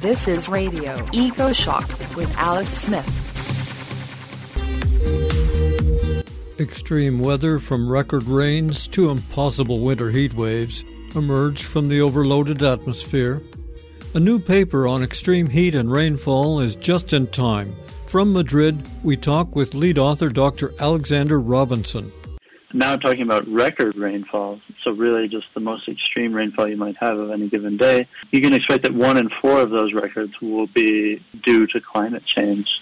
[0.00, 3.04] This is Radio EcoShock with Alex Smith.
[6.58, 13.42] Extreme weather from record rains to impossible winter heat waves emerge from the overloaded atmosphere.
[14.14, 17.70] A new paper on extreme heat and rainfall is just in time.
[18.06, 20.72] From Madrid, we talk with lead author Dr.
[20.80, 22.10] Alexander Robinson.
[22.72, 27.18] Now talking about record rainfall, so really just the most extreme rainfall you might have
[27.18, 30.68] of any given day, you can expect that one in four of those records will
[30.68, 32.80] be due to climate change.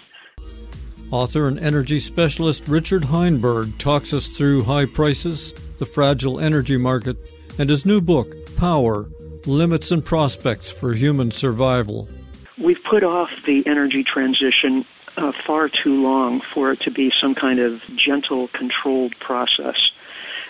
[1.11, 7.17] Author and energy specialist Richard Heinberg talks us through high prices, the fragile energy market,
[7.59, 9.09] and his new book, Power
[9.47, 12.11] Limits and Prospects for Human Survival.
[12.59, 14.85] We've put off the energy transition
[15.19, 19.91] uh, far too long for it to be some kind of gentle, controlled process.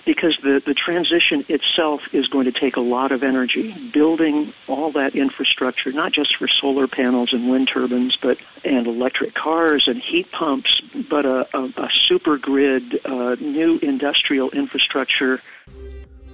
[0.04, 3.72] Because the, the transition itself is going to take a lot of energy.
[3.92, 9.34] Building all that infrastructure, not just for solar panels and wind turbines, but and electric
[9.34, 10.80] cars and heat pumps,
[11.10, 15.42] but a, a, a super grid, uh, new industrial infrastructure.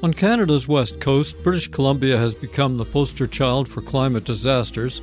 [0.03, 5.01] On Canada's west coast, British Columbia has become the poster child for climate disasters.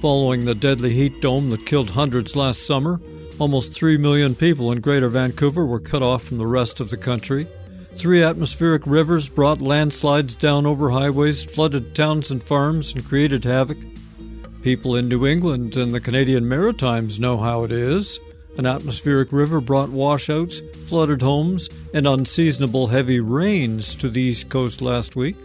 [0.00, 3.00] Following the deadly heat dome that killed hundreds last summer,
[3.38, 6.98] almost 3 million people in Greater Vancouver were cut off from the rest of the
[6.98, 7.48] country.
[7.94, 13.78] Three atmospheric rivers brought landslides down over highways, flooded towns and farms, and created havoc.
[14.60, 18.20] People in New England and the Canadian Maritimes know how it is.
[18.58, 24.82] An atmospheric river brought washouts, flooded homes, and unseasonable heavy rains to the East Coast
[24.82, 25.36] last week.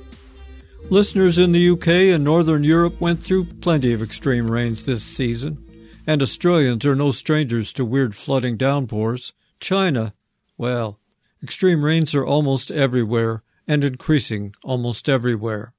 [0.89, 5.63] Listeners in the UK and Northern Europe went through plenty of extreme rains this season,
[6.05, 9.33] and Australians are no strangers to weird flooding downpours.
[9.59, 10.13] China,
[10.57, 10.99] well,
[11.41, 15.73] extreme rains are almost everywhere and increasing almost everywhere.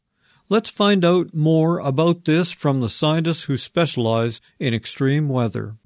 [0.48, 5.76] Let's find out more about this from the scientists who specialize in extreme weather.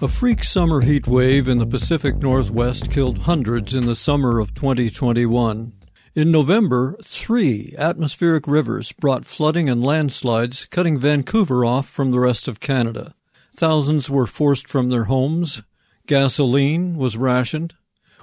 [0.00, 4.54] A freak summer heat wave in the Pacific Northwest killed hundreds in the summer of
[4.54, 5.72] 2021.
[6.18, 12.48] In November, three atmospheric rivers brought flooding and landslides, cutting Vancouver off from the rest
[12.48, 13.14] of Canada.
[13.54, 15.62] Thousands were forced from their homes.
[16.08, 17.76] Gasoline was rationed.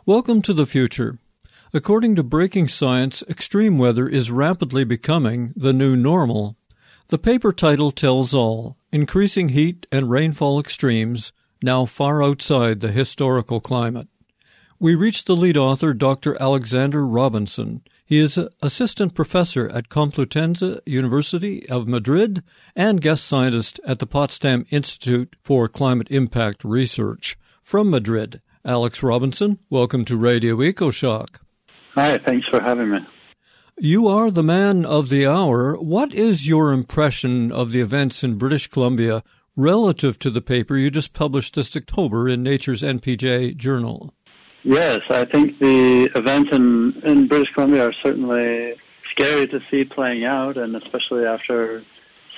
[0.06, 1.20] Welcome to the future.
[1.74, 6.58] According to Breaking Science, extreme weather is rapidly becoming the new normal.
[7.08, 11.32] The paper title tells all increasing heat and rainfall extremes,
[11.64, 14.10] now far outside the historical climate.
[14.78, 16.36] We reached the lead author, Dr.
[16.42, 17.82] Alexander Robinson.
[18.06, 22.44] He is assistant professor at Complutense University of Madrid
[22.76, 27.38] and guest scientist at the Potsdam Institute for Climate Impact Research.
[27.64, 31.38] From Madrid, Alex Robinson, welcome to Radio EcoShock.
[31.94, 33.00] Hi, thanks for having me.
[33.78, 35.76] You are the man of the hour.
[35.76, 39.24] What is your impression of the events in British Columbia
[39.56, 44.15] relative to the paper you just published this October in Nature's NPJ Journal?
[44.66, 48.74] Yes, I think the events in, in British Columbia are certainly
[49.12, 51.84] scary to see playing out, and especially after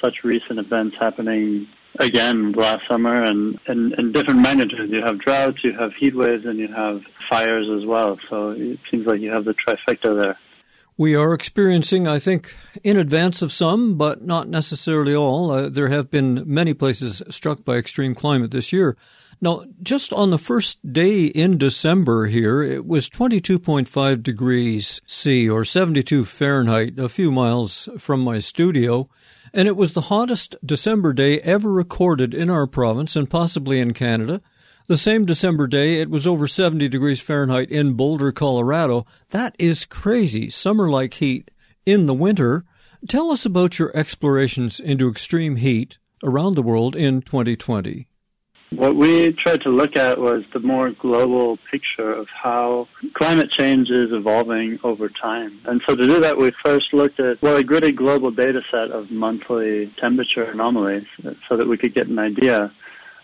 [0.01, 1.67] such recent events happening
[1.99, 4.91] again last summer and in different magnitudes.
[4.91, 8.19] You have droughts, you have heat waves, and you have fires as well.
[8.29, 10.37] So it seems like you have the trifecta there.
[10.97, 15.49] We are experiencing, I think, in advance of some, but not necessarily all.
[15.49, 18.97] Uh, there have been many places struck by extreme climate this year.
[19.39, 25.63] Now, just on the first day in December here, it was 22.5 degrees C or
[25.63, 29.07] 72 Fahrenheit, a few miles from my studio,
[29.53, 33.93] and it was the hottest December day ever recorded in our province and possibly in
[33.93, 34.41] Canada.
[34.87, 39.05] The same December day, it was over 70 degrees Fahrenheit in Boulder, Colorado.
[39.29, 40.49] That is crazy.
[40.49, 41.51] Summer like heat
[41.85, 42.65] in the winter.
[43.07, 48.07] Tell us about your explorations into extreme heat around the world in 2020.
[48.71, 53.89] What we tried to look at was the more global picture of how climate change
[53.89, 55.61] is evolving over time.
[55.65, 58.91] And so to do that, we first looked at, well, a gridded global data set
[58.91, 61.05] of monthly temperature anomalies
[61.47, 62.71] so that we could get an idea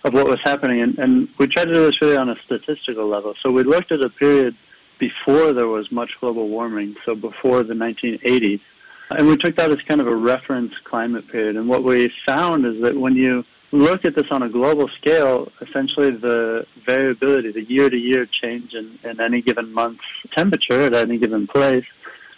[0.05, 0.81] of what was happening.
[0.81, 3.35] And, and we tried to do this really on a statistical level.
[3.41, 4.55] So we looked at a period
[4.97, 8.61] before there was much global warming, so before the 1980s.
[9.09, 11.57] And we took that as kind of a reference climate period.
[11.57, 15.51] And what we found is that when you look at this on a global scale,
[15.59, 21.47] essentially the variability, the year-to-year change in, in any given month's temperature at any given
[21.47, 21.85] place,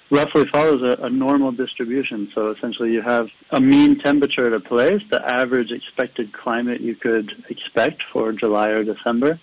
[0.10, 2.32] roughly follows a, a, normal distribution.
[2.34, 6.96] So essentially you have a mean temperature at a place, the average expected climate you
[6.96, 9.38] could expect for July or December.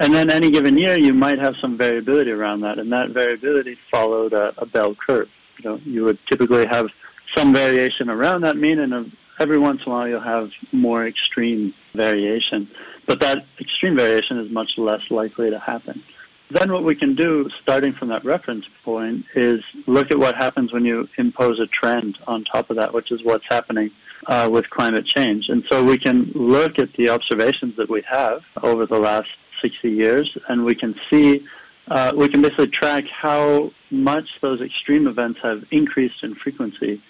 [0.00, 3.78] And then any given year you might have some variability around that, and that variability
[3.90, 5.28] followed a, a bell curve.
[5.58, 6.88] You know, you would typically have
[7.36, 9.06] some variation around that mean and a
[9.40, 12.68] every once in a while you'll have more extreme variation,
[13.06, 16.02] but that extreme variation is much less likely to happen.
[16.50, 20.72] Then what we can do, starting from that reference point, is look at what happens
[20.72, 23.90] when you impose a trend on top of that, which is what's happening
[24.26, 25.48] uh, with climate change.
[25.48, 29.30] And so we can look at the observations that we have over the last
[29.62, 31.46] 60 years, and we can see,
[31.88, 37.00] uh, we can basically track how much those extreme events have increased in frequency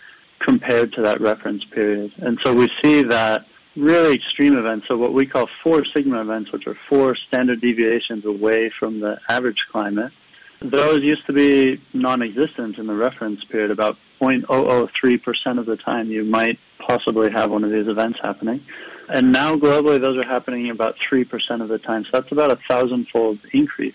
[0.40, 2.12] compared to that reference period.
[2.18, 3.46] And so we see that
[3.76, 8.24] really extreme events, so what we call four sigma events, which are four standard deviations
[8.24, 10.12] away from the average climate,
[10.60, 13.70] those used to be non-existent in the reference period.
[13.70, 18.62] About 0.003% of the time you might possibly have one of these events happening.
[19.08, 22.04] And now globally those are happening about 3% of the time.
[22.04, 23.94] So that's about a thousand-fold increase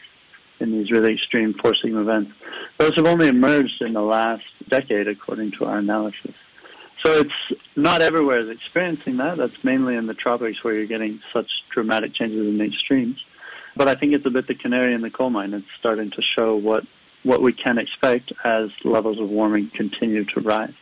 [0.59, 2.31] in these really extreme four sigma events.
[2.77, 6.33] Those have only emerged in the last decade according to our analysis.
[7.03, 9.37] So it's not everywhere is experiencing that.
[9.37, 13.23] That's mainly in the tropics where you're getting such dramatic changes in the extremes.
[13.75, 15.53] But I think it's a bit the canary in the coal mine.
[15.53, 16.85] It's starting to show what,
[17.23, 20.73] what we can expect as levels of warming continue to rise.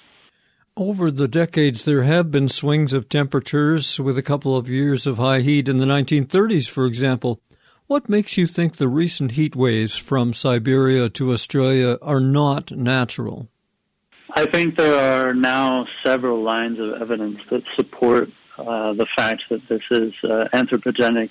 [0.77, 5.17] Over the decades, there have been swings of temperatures with a couple of years of
[5.17, 7.39] high heat in the 1930s, for example.
[7.87, 13.49] What makes you think the recent heat waves from Siberia to Australia are not natural?
[14.35, 19.67] I think there are now several lines of evidence that support uh, the fact that
[19.67, 21.29] this is uh, anthropogenic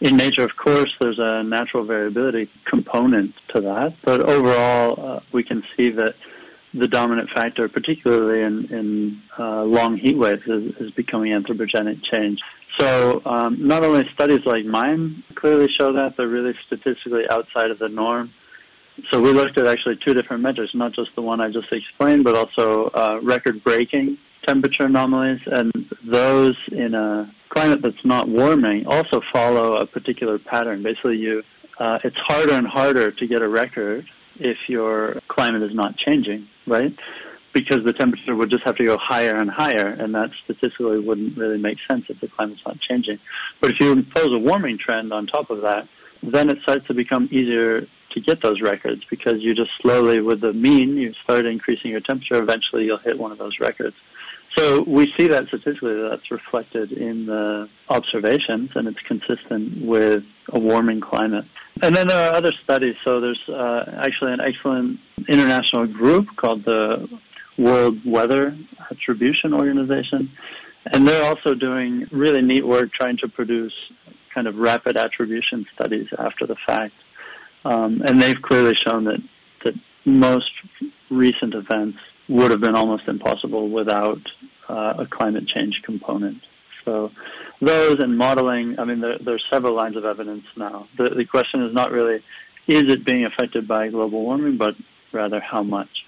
[0.00, 0.42] in nature.
[0.42, 5.90] Of course, there's a natural variability component to that, but overall, uh, we can see
[5.90, 6.14] that
[6.74, 12.40] the dominant factor, particularly in, in uh, long heat waves, is, is becoming anthropogenic change.
[12.78, 17.78] So um, not only studies like mine clearly show that, they're really statistically outside of
[17.78, 18.32] the norm.
[19.10, 22.24] So we looked at actually two different measures, not just the one I just explained,
[22.24, 25.70] but also uh, record-breaking temperature anomalies, and
[26.04, 30.82] those in a climate that's not warming also follow a particular pattern.
[30.82, 31.42] Basically, you
[31.78, 34.06] uh, it's harder and harder to get a record
[34.38, 36.94] if your climate is not changing, right?
[37.52, 41.36] Because the temperature would just have to go higher and higher, and that statistically wouldn't
[41.36, 43.18] really make sense if the climate's not changing.
[43.60, 45.86] But if you impose a warming trend on top of that,
[46.22, 50.40] then it starts to become easier to get those records because you just slowly, with
[50.40, 52.36] the mean, you start increasing your temperature.
[52.36, 53.96] Eventually, you'll hit one of those records.
[54.56, 60.60] So we see that statistically that's reflected in the observations, and it's consistent with a
[60.60, 61.46] warming climate.
[61.80, 62.96] And then there are other studies.
[63.02, 67.08] So there's uh, actually an excellent international group called the
[67.58, 68.56] World Weather
[68.90, 70.30] Attribution Organization,
[70.86, 73.74] and they're also doing really neat work trying to produce
[74.34, 76.94] kind of rapid attribution studies after the fact.
[77.64, 79.22] Um, and they've clearly shown that,
[79.64, 80.50] that most
[81.10, 84.20] recent events would have been almost impossible without
[84.68, 86.42] uh, a climate change component.
[86.84, 87.12] So
[87.60, 90.88] those and modeling, I mean, there, there, are several lines of evidence now.
[90.96, 92.22] The, the question is not really,
[92.66, 94.74] is it being affected by global warming, but
[95.12, 96.04] rather how much.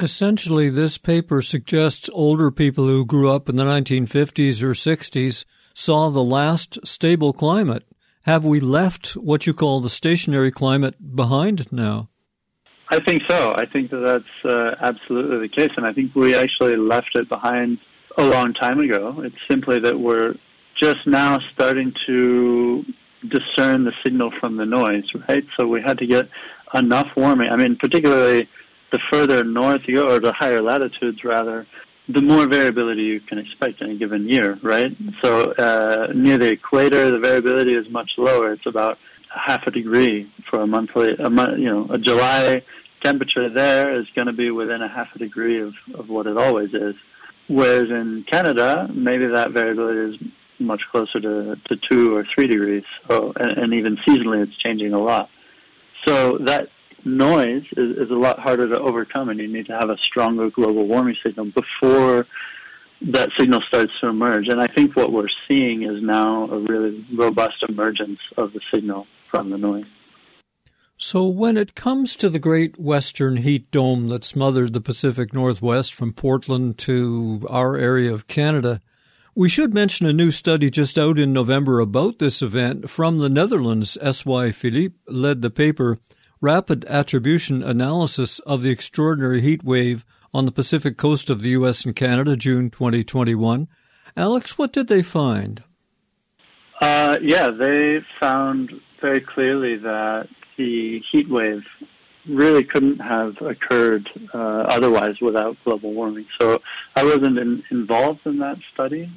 [0.00, 6.08] Essentially, this paper suggests older people who grew up in the 1950s or 60s saw
[6.08, 7.84] the last stable climate.
[8.22, 12.10] Have we left what you call the stationary climate behind now?
[12.90, 13.54] I think so.
[13.56, 17.28] I think that that's uh, absolutely the case, and I think we actually left it
[17.28, 17.78] behind
[18.16, 19.20] a long time ago.
[19.22, 20.36] It's simply that we're
[20.76, 22.84] just now starting to
[23.26, 25.44] discern the signal from the noise, right?
[25.58, 26.28] So we had to get
[26.72, 27.50] enough warming.
[27.50, 28.48] I mean, particularly
[28.90, 31.66] the further north you go, or the higher latitudes rather,
[32.08, 34.96] the more variability you can expect in a given year, right?
[35.22, 38.52] So uh, near the equator, the variability is much lower.
[38.52, 42.62] It's about half a degree for a monthly, a you know, a July
[43.02, 46.36] temperature there is going to be within a half a degree of, of what it
[46.36, 46.94] always is.
[47.46, 52.84] Whereas in Canada, maybe that variability is much closer to, to two or three degrees.
[53.08, 55.30] So, and, and even seasonally, it's changing a lot.
[56.06, 56.70] So that
[57.04, 60.50] noise is, is a lot harder to overcome, and you need to have a stronger
[60.50, 62.26] global warming signal before
[63.00, 64.48] that signal starts to emerge.
[64.48, 69.06] And I think what we're seeing is now a really robust emergence of the signal
[69.30, 69.86] from the noise.
[71.00, 75.94] So, when it comes to the great western heat dome that smothered the Pacific Northwest
[75.94, 78.80] from Portland to our area of Canada,
[79.32, 83.28] we should mention a new study just out in November about this event from the
[83.28, 83.96] Netherlands.
[84.00, 84.50] S.Y.
[84.50, 85.98] Philip led the paper
[86.40, 91.84] Rapid Attribution Analysis of the Extraordinary Heat Wave on the Pacific Coast of the U.S.
[91.84, 93.66] and Canada, June 2021.
[94.16, 95.64] Alex, what did they find?
[96.80, 101.64] Uh, yeah, they found very clearly that the heat wave
[102.28, 106.26] really couldn't have occurred uh, otherwise without global warming.
[106.40, 106.62] So
[106.94, 109.10] I wasn't in, involved in that study,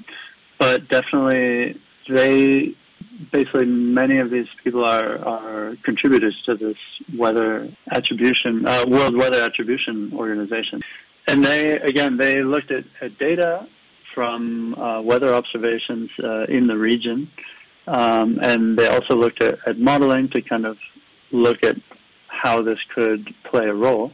[0.58, 2.74] but definitely they
[3.32, 6.78] basically many of these people are, are contributors to this
[7.16, 10.82] weather attribution, uh, World Weather Attribution Organization.
[11.28, 13.68] And they, again, they looked at, at data
[14.14, 17.30] from uh, weather observations uh, in the region.
[17.88, 20.78] Um, and they also looked at, at modeling to kind of
[21.32, 21.78] look at
[22.28, 24.12] how this could play a role.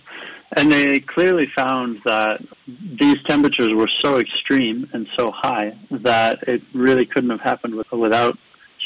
[0.55, 6.61] And they clearly found that these temperatures were so extreme and so high that it
[6.73, 8.37] really couldn't have happened with, without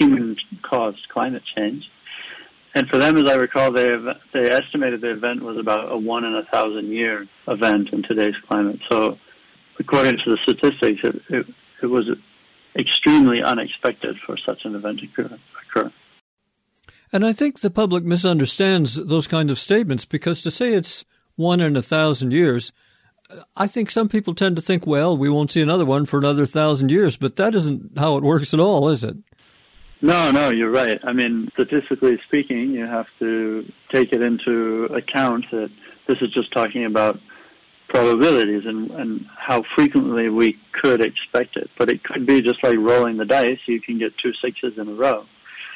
[0.03, 1.89] human-caused climate change.
[2.74, 3.96] And for them, as I recall, they
[4.34, 8.36] they estimated the event was about a one in a thousand year event in today's
[8.48, 8.79] climate.
[8.89, 9.17] So,
[9.77, 11.46] according to the statistics, it, it,
[11.84, 12.10] it was
[12.79, 15.91] extremely unexpected for such an event to occur.
[17.12, 21.03] And I think the public misunderstands those kind of statements because to say it's
[21.36, 22.72] one in a thousand years,
[23.55, 26.46] I think some people tend to think, well, we won't see another one for another
[26.46, 29.17] thousand years, but that isn't how it works at all, is it?
[30.01, 31.00] No, no, you're right.
[31.03, 35.70] I mean, statistically speaking, you have to take it into account that
[36.08, 37.20] this is just talking about
[37.88, 41.70] probabilities and, and how frequently we could expect it.
[41.77, 43.60] But it could be just like rolling the dice.
[43.67, 45.25] You can get two sixes in a row.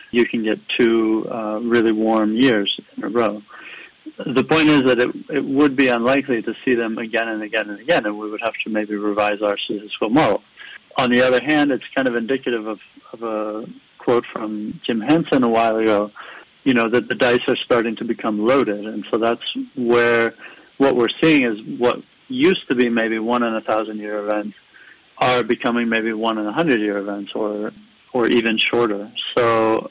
[0.10, 3.44] You can get two uh, really warm years in a row.
[4.18, 7.70] The point is that it, it would be unlikely to see them again and again
[7.70, 10.42] and again, and we would have to maybe revise our statistical model.
[10.98, 12.80] On the other hand, it's kind of indicative of,
[13.12, 13.68] of a
[14.06, 16.12] quote from Jim Hansen a while ago,
[16.64, 18.86] you know, that the dice are starting to become loaded.
[18.86, 20.34] And so that's where
[20.78, 21.98] what we're seeing is what
[22.28, 24.56] used to be maybe one in a thousand year events
[25.18, 27.72] are becoming maybe one in a hundred year events or
[28.14, 29.12] or even shorter.
[29.36, 29.90] So,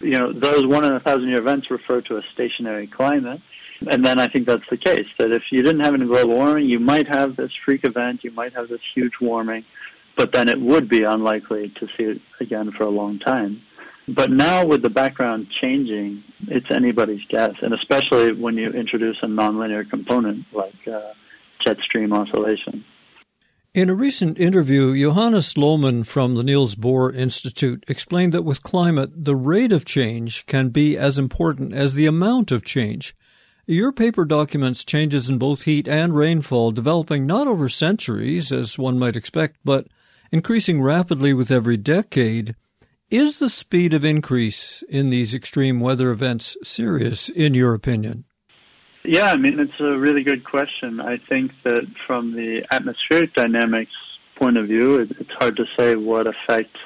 [0.00, 3.40] you know, those one in a thousand year events refer to a stationary climate.
[3.90, 6.66] And then I think that's the case, that if you didn't have any global warming,
[6.66, 9.64] you might have this freak event, you might have this huge warming,
[10.20, 13.58] but then it would be unlikely to see it again for a long time.
[14.06, 19.26] But now with the background changing, it's anybody's guess, and especially when you introduce a
[19.26, 21.14] nonlinear component like uh,
[21.64, 22.84] jet stream oscillation.
[23.72, 29.24] In a recent interview, Johannes Lohmann from the Niels Bohr Institute explained that with climate,
[29.24, 33.16] the rate of change can be as important as the amount of change.
[33.64, 38.98] Your paper documents changes in both heat and rainfall developing not over centuries, as one
[38.98, 39.86] might expect, but
[40.32, 42.54] increasing rapidly with every decade.
[43.10, 48.24] Is the speed of increase in these extreme weather events serious, in your opinion?
[49.04, 51.00] Yeah, I mean, it's a really good question.
[51.00, 53.92] I think that from the atmospheric dynamics
[54.36, 56.76] point of view, it's hard to say what effect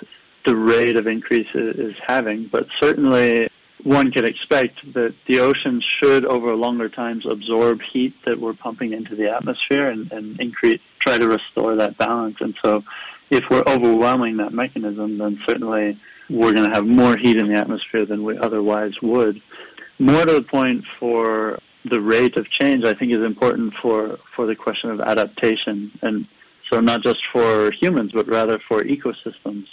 [0.47, 3.49] the rate of increase is having, but certainly
[3.83, 8.93] one could expect that the oceans should, over longer times, absorb heat that we're pumping
[8.93, 12.37] into the atmosphere and, and increase, try to restore that balance.
[12.41, 12.83] And so
[13.31, 15.99] if we're overwhelming that mechanism, then certainly
[16.31, 19.41] we're going to have more heat in the atmosphere than we otherwise would.
[19.99, 24.47] More to the point for the rate of change, I think, is important for, for
[24.47, 25.93] the question of adaptation.
[26.03, 26.27] And
[26.71, 29.67] so not just for humans, but rather for ecosystems,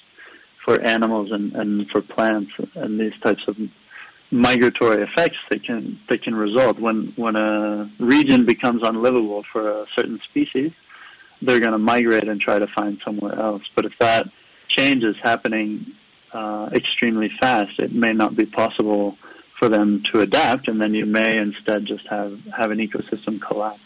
[0.64, 3.58] for animals and, and for plants and these types of
[4.32, 9.86] migratory effects that can that can result when when a region becomes unlivable for a
[9.96, 10.72] certain species
[11.42, 13.64] they're going to migrate and try to find somewhere else.
[13.76, 14.28] But if that
[14.68, 15.86] change is happening
[16.34, 19.18] uh, extremely fast, it may not be possible
[19.60, 23.80] for them to adapt, and then you may instead just have, have an ecosystem collapse.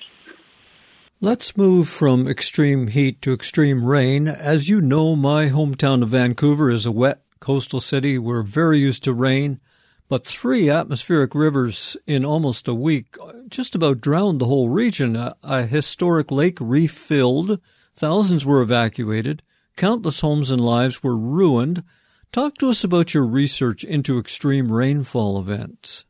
[1.21, 4.27] Let's move from extreme heat to extreme rain.
[4.27, 8.17] As you know, my hometown of Vancouver is a wet coastal city.
[8.17, 9.59] We're very used to rain.
[10.07, 15.15] But three atmospheric rivers in almost a week just about drowned the whole region.
[15.15, 17.59] A, a, historic lake refilled,
[17.95, 19.41] thousands were evacuated,
[19.75, 21.83] countless homes and lives were ruined.
[22.31, 26.05] Talk to us about your research into extreme rainfall events.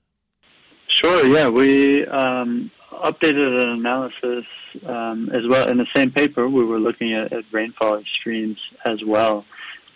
[0.88, 1.48] Sure, yeah.
[1.48, 4.46] We um, updated an analysis
[4.86, 5.70] um, as well.
[5.70, 9.46] In the same paper, we were looking at, at rainfall extremes as well.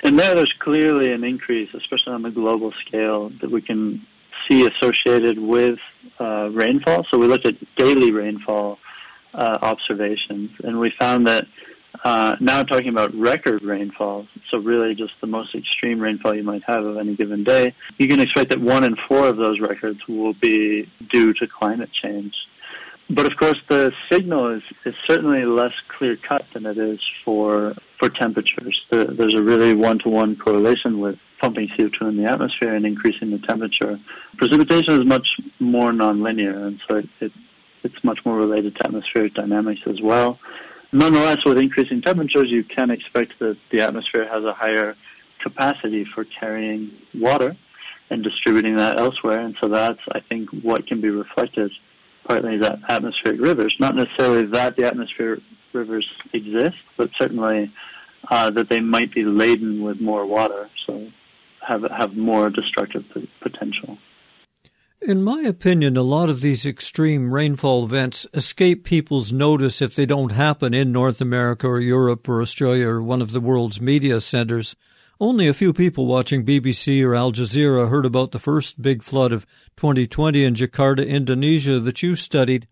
[0.02, 4.06] And there, there's clearly an increase, especially on the global scale, that we can
[4.48, 5.80] see associated with
[6.20, 7.06] uh, rainfall.
[7.12, 8.80] So we looked at daily rainfall
[9.34, 11.46] uh, observations, and we found that
[12.04, 16.64] uh, now talking about record rainfall, so really just the most extreme rainfall you might
[16.64, 20.00] have of any given day, you can expect that one in four of those records
[20.08, 22.34] will be due to climate change.
[23.10, 27.74] But of course, the signal is, is certainly less clear cut than it is for
[27.98, 28.86] for temperatures.
[28.90, 32.86] The, there's a really one to one correlation with pumping CO2 in the atmosphere and
[32.86, 34.00] increasing the temperature.
[34.38, 37.32] Precipitation is much more nonlinear, and so it, it,
[37.84, 40.40] it's much more related to atmospheric dynamics as well.
[40.92, 44.96] Nonetheless, with increasing temperatures, you can expect that the atmosphere has a higher
[45.40, 47.56] capacity for carrying water
[48.10, 51.72] and distributing that elsewhere, and so that's, I think, what can be reflected
[52.30, 53.76] partly that atmospheric rivers.
[53.80, 55.42] Not necessarily that the atmospheric
[55.74, 57.74] rivers exist, but certainly
[58.30, 61.08] uh, that they might be laden with more water, so
[61.68, 63.04] have have more destructive
[63.42, 63.98] potential.
[65.02, 70.06] In my opinion, a lot of these extreme rainfall events escape people's notice if they
[70.06, 74.22] don't happen in North America or Europe or Australia or one of the world's media
[74.22, 74.76] centers.
[75.22, 79.34] Only a few people watching BBC or Al Jazeera heard about the first big flood
[79.34, 79.46] of
[79.76, 82.70] 2020 in Jakarta, Indonesia that you studied.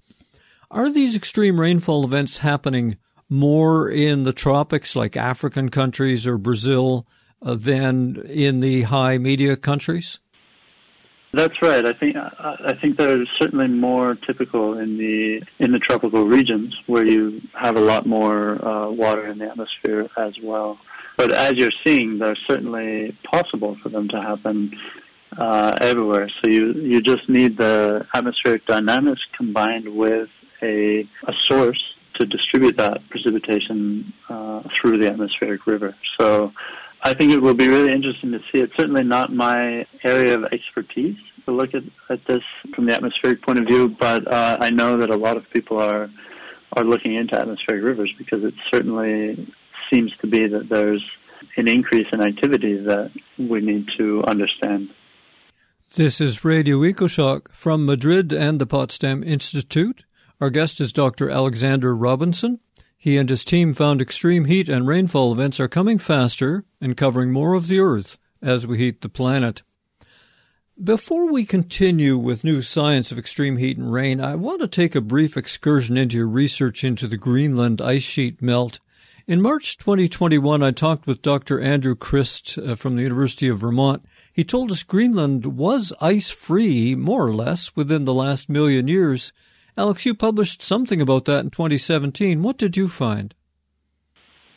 [0.72, 2.96] Are these extreme rainfall events happening
[3.28, 7.06] more in the tropics like African countries or Brazil
[7.42, 10.20] uh, than in the high media countries?
[11.34, 11.86] That's right.
[11.86, 17.06] I think I think they're certainly more typical in the in the tropical regions where
[17.06, 20.80] you have a lot more uh, water in the atmosphere as well.
[21.18, 24.78] But as you're seeing, they're certainly possible for them to happen
[25.36, 26.30] uh, everywhere.
[26.42, 30.30] So you you just need the atmospheric dynamics combined with
[30.62, 31.84] a a source
[32.16, 35.96] to distribute that precipitation uh, through the atmospheric river.
[36.20, 36.54] So
[37.04, 38.60] I think it will be really interesting to see.
[38.60, 42.44] It's certainly not my area of expertise to look at, at this
[42.74, 45.80] from the atmospheric point of view, but uh, I know that a lot of people
[45.80, 46.10] are
[46.74, 49.48] are looking into atmospheric rivers because it's certainly
[49.90, 51.04] seems to be that there's
[51.56, 54.90] an increase in activity that we need to understand.
[55.96, 60.06] This is Radio EcoShock from Madrid and the Potsdam Institute.
[60.42, 61.30] Our guest is Dr.
[61.30, 62.60] Alexander Robinson.
[62.98, 67.32] He and his team found extreme heat and rainfall events are coming faster and covering
[67.32, 69.64] more of the Earth as we heat the planet.
[70.84, 74.94] Before we continue with new science of extreme heat and rain, I want to take
[74.94, 78.80] a brief excursion into your research into the Greenland ice sheet melt.
[79.28, 81.60] In March 2021, I talked with Dr.
[81.60, 84.06] Andrew Christ uh, from the University of Vermont.
[84.32, 89.34] He told us Greenland was ice free, more or less, within the last million years,
[89.76, 92.42] Alex, you published something about that in 2017.
[92.42, 93.36] What did you find?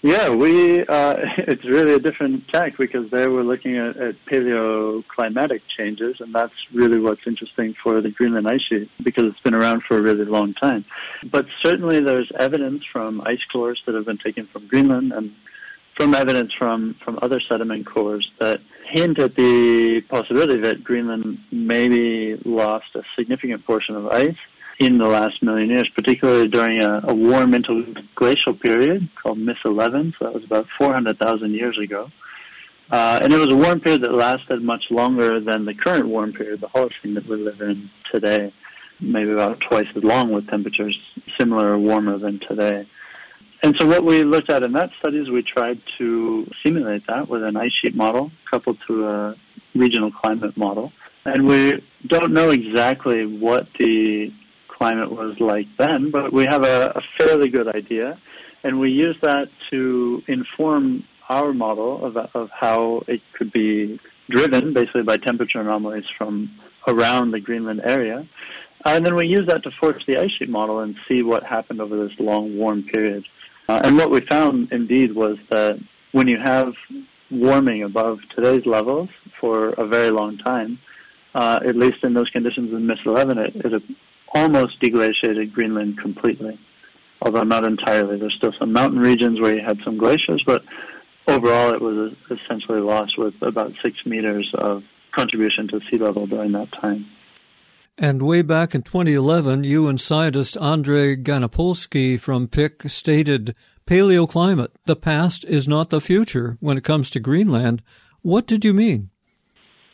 [0.02, 5.60] Yeah, we uh, it's really a different tack because there we're looking at, at paleoclimatic
[5.76, 9.82] changes, and that's really what's interesting for the Greenland ice sheet because it's been around
[9.82, 10.84] for a really long time.
[11.30, 15.34] But certainly, there's evidence from ice cores that have been taken from Greenland and
[15.98, 22.40] from evidence from from other sediment cores that hint at the possibility that Greenland maybe
[22.46, 24.36] lost a significant portion of ice
[24.80, 30.14] in the last million years, particularly during a, a warm interglacial period called MIS 11.
[30.18, 32.10] So that was about 400,000 years ago.
[32.90, 36.32] Uh, and it was a warm period that lasted much longer than the current warm
[36.32, 38.52] period, the Holocene that we live in today,
[38.98, 40.98] maybe about twice as long with temperatures
[41.38, 42.86] similar or warmer than today.
[43.62, 47.28] And so what we looked at in that study is we tried to simulate that
[47.28, 49.36] with an ice sheet model coupled to a
[49.74, 50.90] regional climate model.
[51.26, 54.32] And we don't know exactly what the
[54.80, 58.18] climate was like then, but we have a, a fairly good idea,
[58.64, 64.72] and we use that to inform our model of, of how it could be driven,
[64.72, 66.50] basically by temperature anomalies from
[66.88, 68.26] around the Greenland area.
[68.86, 71.80] And then we use that to force the ice sheet model and see what happened
[71.82, 73.24] over this long warm period.
[73.68, 75.78] Uh, and what we found indeed was that
[76.12, 76.72] when you have
[77.30, 80.78] warming above today's levels for a very long time,
[81.34, 83.82] uh, at least in those conditions in MIS 11, it, it
[84.32, 86.58] almost deglaciated Greenland completely,
[87.22, 88.18] although not entirely.
[88.18, 90.62] There's still some mountain regions where you had some glaciers, but
[91.26, 96.52] overall it was essentially lost with about six meters of contribution to sea level during
[96.52, 97.06] that time.
[97.98, 103.54] And way back in 2011, you and scientist Andrei Ganopolski from PIK stated
[103.86, 107.82] paleoclimate, the past is not the future when it comes to Greenland.
[108.22, 109.10] What did you mean?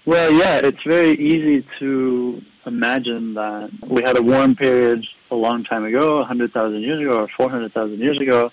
[0.05, 5.65] Well, yeah, it's very easy to imagine that we had a warm period a long
[5.65, 8.53] time ago, 100,000 years ago or 400,000 years ago,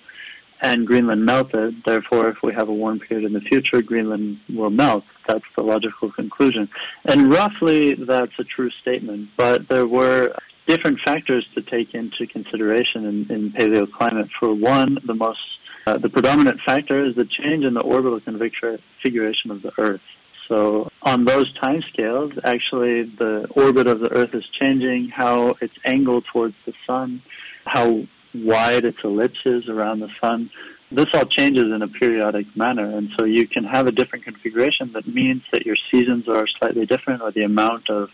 [0.62, 1.84] and Greenland melted.
[1.86, 5.04] Therefore, if we have a warm period in the future, Greenland will melt.
[5.28, 6.70] That's the logical conclusion.
[7.06, 9.30] And roughly, that's a true statement.
[9.36, 14.30] But there were different factors to take into consideration in, in paleoclimate.
[14.40, 15.40] For one, the most
[15.86, 20.02] uh, the predominant factor is the change in the orbital configuration of the Earth.
[20.48, 26.26] So on those timescales, actually the orbit of the Earth is changing, how it's angled
[26.26, 27.22] towards the sun,
[27.66, 30.50] how wide its ellipse is around the sun.
[30.92, 34.92] this all changes in a periodic manner, and so you can have a different configuration
[34.94, 38.12] that means that your seasons are slightly different, or the amount of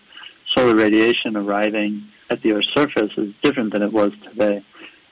[0.48, 4.63] solar radiation arriving at the Earth's surface is different than it was today.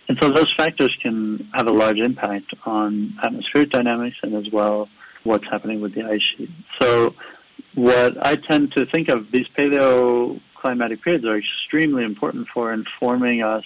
[0.07, 4.87] And so those factors can have a large impact on atmospheric dynamics and as well
[5.27, 6.49] what's happening with the ice sheet.
[6.79, 7.13] So
[7.75, 13.63] what I tend to think of, these paleoclimatic periods are extremely important for informing us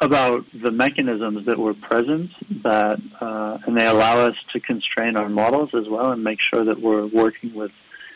[0.00, 2.30] about the mechanisms that were present
[2.64, 6.64] that uh, and they allow us to constrain our models as well and make sure
[6.64, 7.70] that we're working with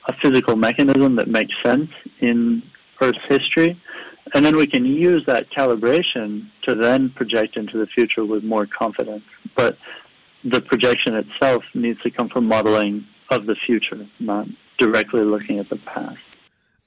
[0.08, 2.62] a physical mechanism that makes sense in
[3.00, 3.80] Earth's history
[4.34, 8.66] and then we can use that calibration to then project into the future with more
[8.66, 9.24] confidence.
[9.54, 9.78] But
[10.50, 14.46] the projection itself needs to come from modeling of the future, not
[14.78, 16.18] directly looking at the past.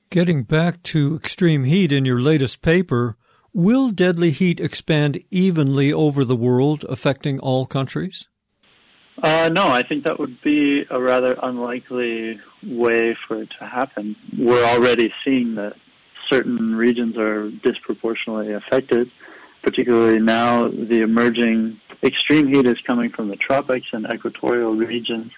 [0.09, 3.17] Getting back to extreme heat in your latest paper,
[3.53, 8.27] will deadly heat expand evenly over the world, affecting all countries?
[9.21, 14.15] Uh, no, I think that would be a rather unlikely way for it to happen.
[14.37, 15.73] We're already seeing that
[16.29, 19.11] certain regions are disproportionately affected.
[19.61, 25.31] Particularly now, the emerging extreme heat is coming from the tropics and equatorial regions.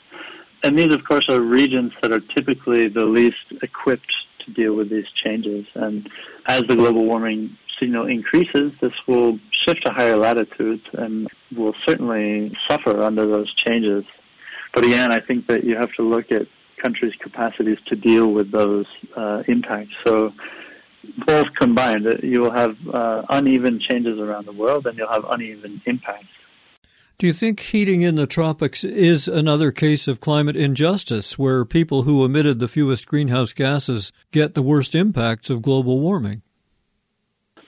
[0.64, 4.90] And these, of course, are regions that are typically the least equipped to deal with
[4.90, 5.66] these changes.
[5.74, 6.10] And
[6.46, 12.56] as the global warming signal increases, this will shift to higher latitudes and will certainly
[12.70, 14.06] suffer under those changes.
[14.74, 18.52] But again, I think that you have to look at countries' capacities to deal with
[18.52, 19.94] those uh, impacts.
[20.04, 20.34] So
[21.26, 25.82] both combined, you will have uh, uneven changes around the world and you'll have uneven
[25.86, 26.28] impacts.
[27.18, 32.02] Do you think heating in the tropics is another case of climate injustice where people
[32.02, 36.42] who emitted the fewest greenhouse gases get the worst impacts of global warming?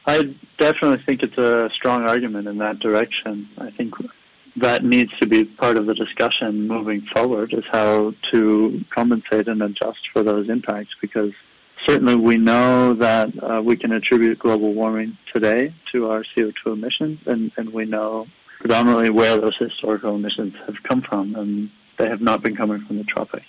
[0.07, 3.47] I definitely think it's a strong argument in that direction.
[3.59, 3.93] I think
[4.55, 9.61] that needs to be part of the discussion moving forward is how to compensate and
[9.61, 11.31] adjust for those impacts because
[11.87, 17.19] certainly we know that uh, we can attribute global warming today to our CO2 emissions,
[17.25, 18.27] and, and we know
[18.59, 22.97] predominantly where those historical emissions have come from, and they have not been coming from
[22.97, 23.45] the tropics.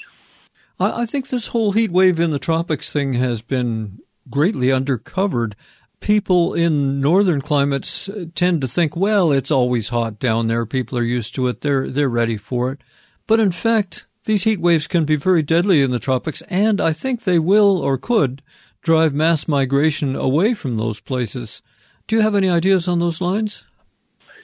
[0.79, 5.55] I, I think this whole heat wave in the tropics thing has been greatly undercovered.
[6.01, 10.67] People in northern climates tend to think, well, it's always hot down there.
[10.67, 11.63] People are used to it.
[11.63, 12.81] They're they're ready for it.
[13.27, 16.93] But in fact, these heat waves can be very deadly in the tropics, and I
[16.93, 18.43] think they will or could
[18.83, 21.63] drive mass migration away from those places.
[22.07, 23.65] Do you have any ideas on those lines?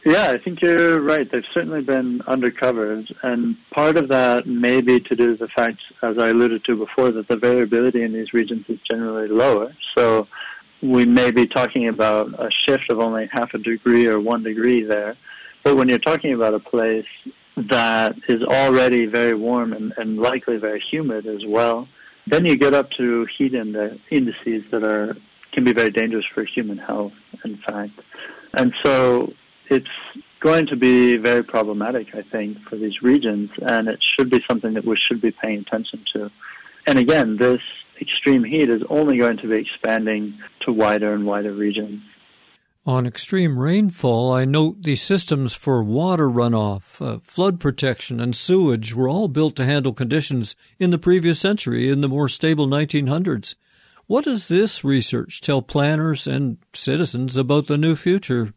[0.05, 1.31] Yeah, I think you're right.
[1.31, 5.79] They've certainly been undercover, and part of that may be to do with the fact,
[6.03, 9.75] as I alluded to before, that the variability in these regions is generally lower.
[9.95, 10.27] So
[10.83, 14.83] we may be talking about a shift of only half a degree or one degree
[14.83, 15.16] there.
[15.62, 17.05] But when you're talking about a place
[17.68, 21.88] that is already very warm and, and likely very humid as well.
[22.27, 25.16] Then you get up to heat indices that are
[25.53, 27.12] can be very dangerous for human health,
[27.44, 27.92] in fact.
[28.55, 29.33] And so
[29.68, 29.88] it's
[30.40, 34.75] going to be very problematic, I think, for these regions, and it should be something
[34.75, 36.31] that we should be paying attention to.
[36.87, 37.61] And again, this
[38.01, 42.03] extreme heat is only going to be expanding to wider and wider regions.
[42.87, 48.95] On extreme rainfall, I note the systems for water runoff, uh, flood protection, and sewage
[48.95, 53.55] were all built to handle conditions in the previous century, in the more stable 1900s.
[54.07, 58.55] What does this research tell planners and citizens about the new future?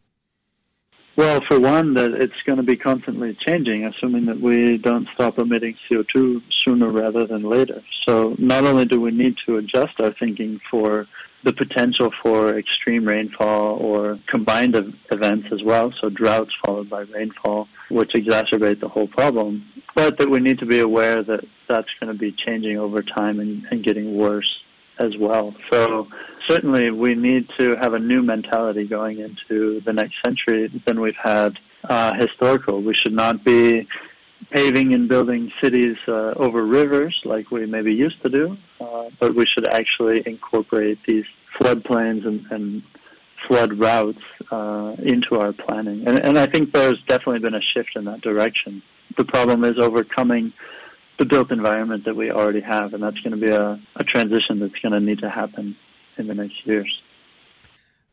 [1.16, 5.38] Well, for one, that it's going to be constantly changing, assuming that we don't stop
[5.38, 7.82] emitting CO2 sooner rather than later.
[8.08, 11.06] So not only do we need to adjust our thinking for
[11.44, 14.74] the potential for extreme rainfall or combined
[15.12, 19.64] events as well, so droughts followed by rainfall, which exacerbate the whole problem.
[19.94, 23.38] But that we need to be aware that that's going to be changing over time
[23.40, 24.62] and, and getting worse
[24.98, 25.54] as well.
[25.70, 26.08] So
[26.48, 31.16] certainly we need to have a new mentality going into the next century than we've
[31.16, 32.80] had uh, historical.
[32.80, 33.86] We should not be
[34.50, 39.34] paving and building cities uh, over rivers like we maybe used to do, uh, but
[39.34, 41.24] we should actually incorporate these
[41.58, 42.82] floodplains and, and
[43.46, 46.06] flood routes uh, into our planning.
[46.06, 48.82] And, and I think there's definitely been a shift in that direction.
[49.16, 50.52] The problem is overcoming
[51.18, 54.58] the built environment that we already have, and that's going to be a, a transition
[54.58, 55.76] that's going to need to happen
[56.16, 57.00] in the next years.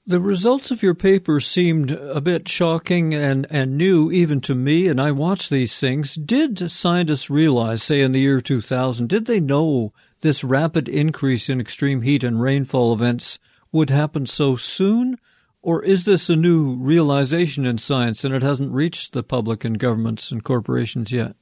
[0.05, 4.87] The results of your paper seemed a bit shocking and, and new even to me,
[4.87, 6.15] and I watch these things.
[6.15, 11.59] Did scientists realize, say in the year 2000, did they know this rapid increase in
[11.59, 13.39] extreme heat and rainfall events
[13.71, 15.17] would happen so soon?
[15.61, 19.77] Or is this a new realization in science and it hasn't reached the public and
[19.77, 21.35] governments and corporations yet?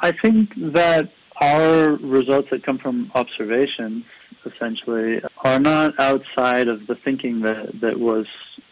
[0.00, 1.10] I think that
[1.40, 4.04] our results that come from observations
[4.44, 8.26] essentially are not outside of the thinking that, that was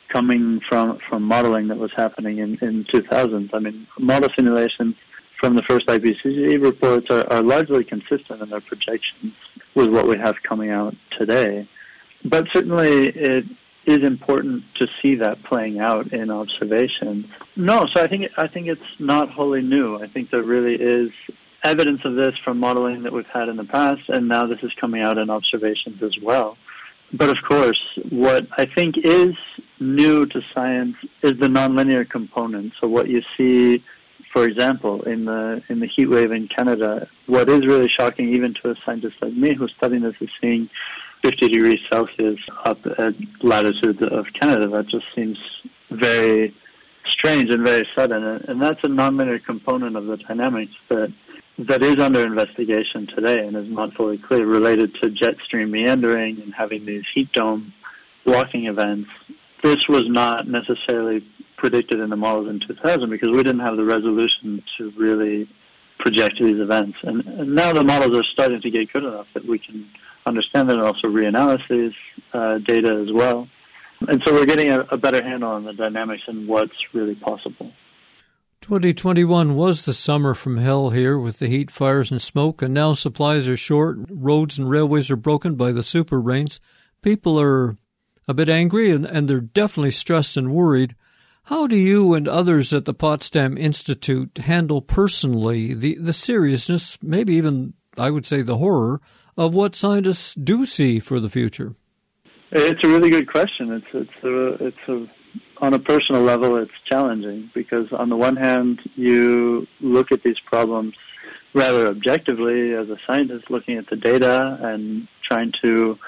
[0.09, 3.51] coming from, from modeling that was happening in, in 2000.
[3.53, 4.97] I mean, model simulations
[5.39, 9.35] from the first IPCC reports are, are largely consistent in their projections
[9.75, 11.67] with what we have coming out today.
[12.25, 13.47] But certainly it
[13.87, 17.27] is important to see that playing out in observations.
[17.57, 19.97] No, so I think I think it's not wholly new.
[19.97, 21.11] I think there really is
[21.65, 24.73] evidence of this from modeling that we've had in the past, and now this is
[24.75, 26.57] coming out in observations as well.
[27.13, 29.35] But of course, what I think is
[29.81, 32.75] new to science is the nonlinear component.
[32.81, 33.83] So what you see,
[34.39, 38.55] for example, in the in the heat wave in Canada, what is really shocking, even
[38.55, 40.71] to a scientist like me who's studying this, is seeing
[41.25, 44.69] 50 degrees Celsius up at latitude of Canada.
[44.69, 45.39] That just seems
[45.91, 46.55] very
[47.05, 51.13] strange and very sudden, and that's a nonlinear component of the dynamics that
[51.59, 56.41] that is under investigation today and is not fully clear related to jet stream meandering
[56.41, 57.73] and having these heat dome
[58.25, 59.11] blocking events.
[59.65, 61.27] This was not necessarily
[61.59, 65.49] predicted in the models in 2000 because we didn't have the resolution to really
[65.99, 66.97] project these events.
[67.03, 69.89] And, and now the models are starting to get good enough that we can
[70.27, 71.95] understand that and also reanalysis
[72.33, 73.49] uh, data as well.
[74.07, 77.73] And so we're getting a, a better handle on the dynamics and what's really possible.
[78.61, 82.93] 2021 was the summer from hell here with the heat, fires, and smoke, and now
[82.93, 86.61] supplies are short, roads and railways are broken by the super rains.
[87.03, 87.77] People are
[88.27, 90.95] a bit angry and, and they're definitely stressed and worried.
[91.49, 97.37] How do you and others at the Potsdam Institute handle personally the, the seriousness, maybe
[97.37, 99.01] even, I would say, the horror
[99.35, 101.75] of what scientists do see for the future?
[102.51, 103.73] It's a really good question.
[103.73, 105.09] It's it's a it's a
[105.63, 110.39] on a personal level, it's challenging because on the one hand, you look at these
[110.41, 110.97] problems
[111.55, 115.99] rather objectively as a scientist, looking at the data and trying to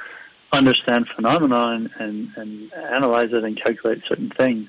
[0.53, 4.68] understand phenomena and, and, and analyze it and calculate certain things.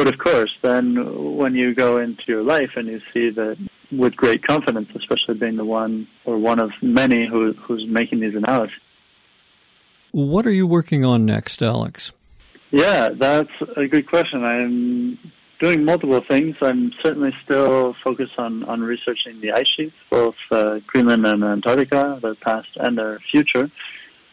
[0.00, 3.58] But of course, then when you go into your life and you see that
[3.92, 8.34] with great confidence, especially being the one or one of many who, who's making these
[8.34, 8.78] analyses.
[10.12, 12.12] What are you working on next, Alex?
[12.70, 14.42] Yeah, that's a good question.
[14.42, 15.18] I'm
[15.58, 16.56] doing multiple things.
[16.62, 22.18] I'm certainly still focused on, on researching the ice sheets, both uh, Greenland and Antarctica,
[22.22, 23.70] their past and their future.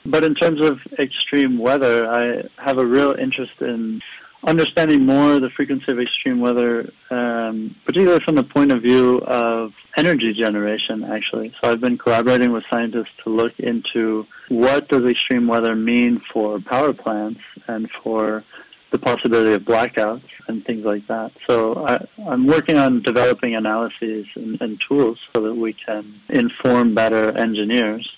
[0.06, 4.02] But in terms of extreme weather, I have a real interest in
[4.43, 9.73] understanding more the frequency of extreme weather, um, particularly from the point of view of
[9.95, 11.54] energy generation, actually.
[11.62, 16.60] So I've been collaborating with scientists to look into what does extreme weather mean for
[16.60, 18.43] power plants and for
[18.91, 21.32] the possibility of blackouts and things like that.
[21.47, 26.95] So I, am working on developing analyses and, and tools so that we can inform
[26.95, 28.10] better engineers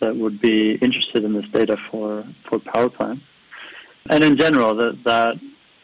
[0.00, 3.22] that would be interested in this data for, for power plants.
[4.10, 5.38] And in general, that, that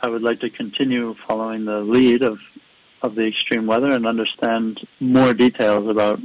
[0.05, 2.39] I would like to continue following the lead of,
[3.01, 6.21] of the extreme weather and understand more details about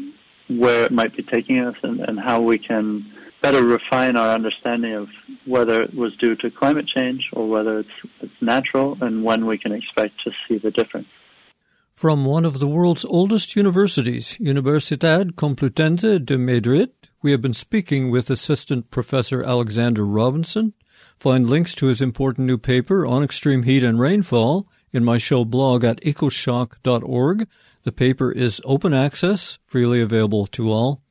[0.49, 3.09] where it might be taking us and, and how we can
[3.41, 5.07] better refine our understanding of
[5.45, 9.57] whether it was due to climate change or whether it's, it's natural and when we
[9.57, 11.07] can expect to see the difference.
[11.93, 18.11] From one of the world's oldest universities, Universidad Complutense de Madrid, we have been speaking
[18.11, 20.73] with Assistant Professor Alexander Robinson.
[21.19, 25.43] Find links to his important new paper on extreme heat and rainfall in my show
[25.43, 27.47] blog at ecoshock.org.
[27.84, 31.01] The paper is open access, freely available to all.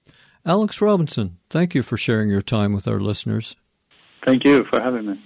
[0.47, 3.55] Alex Robinson, thank you for sharing your time with our listeners.
[4.25, 5.21] Thank you for having me.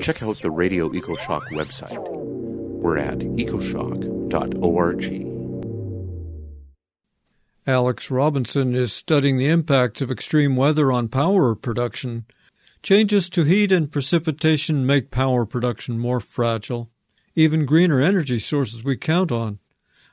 [0.00, 1.98] Check out the Radio EcoShock website.
[2.08, 5.28] We're at ecoshock.org.
[7.66, 12.24] Alex Robinson is studying the impacts of extreme weather on power production.
[12.82, 16.90] Changes to heat and precipitation make power production more fragile.
[17.36, 19.60] Even greener energy sources we count on.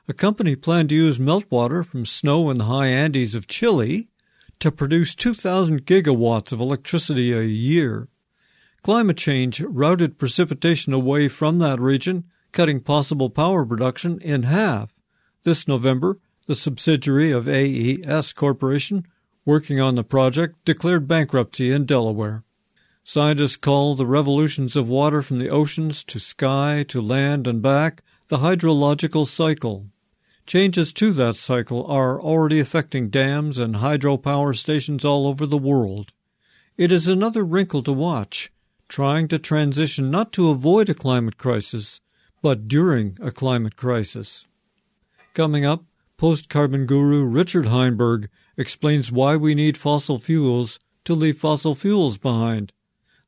[0.06, 4.08] A company planned to use meltwater from snow in the high Andes of Chile
[4.60, 8.06] to produce 2,000 gigawatts of electricity a year.
[8.84, 14.94] Climate change routed precipitation away from that region, cutting possible power production in half.
[15.42, 19.08] This November, the subsidiary of AES Corporation,
[19.44, 22.44] working on the project, declared bankruptcy in Delaware.
[23.02, 28.02] Scientists call the revolutions of water from the oceans to sky to land and back
[28.28, 29.86] the hydrological cycle.
[30.46, 36.12] Changes to that cycle are already affecting dams and hydropower stations all over the world.
[36.76, 38.50] It is another wrinkle to watch.
[38.90, 42.00] trying to transition not to avoid a climate crisis,
[42.42, 44.48] but during a climate crisis.
[45.32, 45.84] Coming up,
[46.16, 52.18] post carbon guru Richard Heinberg explains why we need fossil fuels to leave fossil fuels
[52.18, 52.72] behind,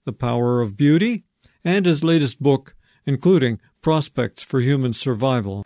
[0.04, 1.24] the power of beauty,
[1.64, 2.74] and his latest book,
[3.06, 5.62] including prospects for human survival.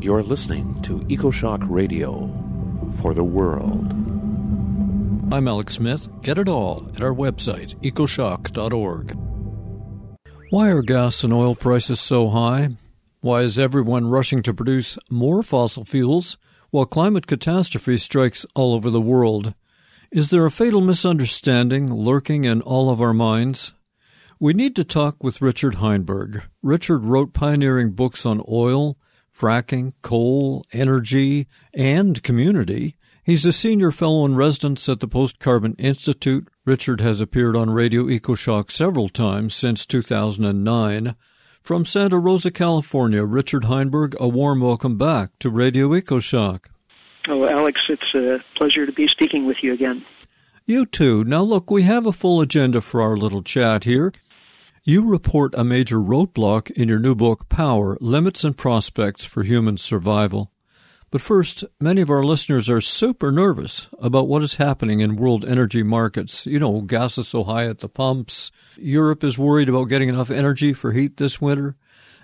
[0.00, 2.32] You're listening to EcoShock Radio
[3.00, 3.92] for the world.
[5.32, 6.08] I'm Alex Smith.
[6.22, 9.18] Get it all at our website, ecoshock.org.
[10.50, 12.76] Why are gas and oil prices so high?
[13.20, 16.36] Why is everyone rushing to produce more fossil fuels
[16.70, 19.54] while climate catastrophe strikes all over the world?
[20.10, 23.72] Is there a fatal misunderstanding lurking in all of our minds?
[24.38, 26.42] We need to talk with Richard Heinberg.
[26.62, 28.98] Richard wrote pioneering books on oil,
[29.34, 32.96] fracking, coal, energy, and community.
[33.24, 36.48] He's a senior fellow in residence at the Post Carbon Institute.
[36.64, 41.16] Richard has appeared on Radio EcoShock several times since 2009.
[41.66, 46.66] From Santa Rosa, California, Richard Heinberg, a warm welcome back to Radio EcoShock.
[47.26, 50.04] Oh, Alex, it's a pleasure to be speaking with you again.
[50.64, 51.24] You too.
[51.24, 54.12] Now, look, we have a full agenda for our little chat here.
[54.84, 59.76] You report a major roadblock in your new book, Power Limits and Prospects for Human
[59.76, 60.52] Survival.
[61.16, 65.46] But first, many of our listeners are super nervous about what is happening in world
[65.46, 66.44] energy markets.
[66.44, 68.50] You know, gas is so high at the pumps.
[68.76, 71.74] Europe is worried about getting enough energy for heat this winter.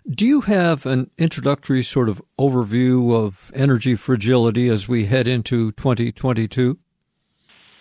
[0.06, 5.72] Do you have an introductory sort of overview of energy fragility as we head into
[5.72, 6.78] 2022?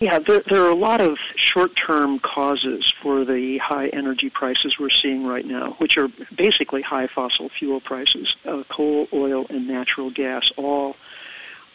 [0.02, 4.76] Yeah, there, there, are a lot of short term causes for the high energy prices
[4.76, 8.34] we're seeing right now, which are basically high fossil fuel prices.
[8.44, 10.96] Uh, coal, oil, and natural gas all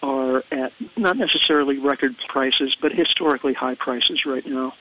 [0.04, 4.74] are at not necessarily record prices, but historically high prices right now.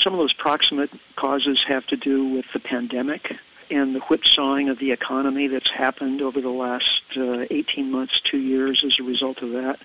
[0.00, 3.36] Some of those proximate causes have to do with the pandemic
[3.70, 8.40] and the whipsawing of the economy that's happened over the last uh, 18 months, two
[8.40, 9.78] years as a result of that.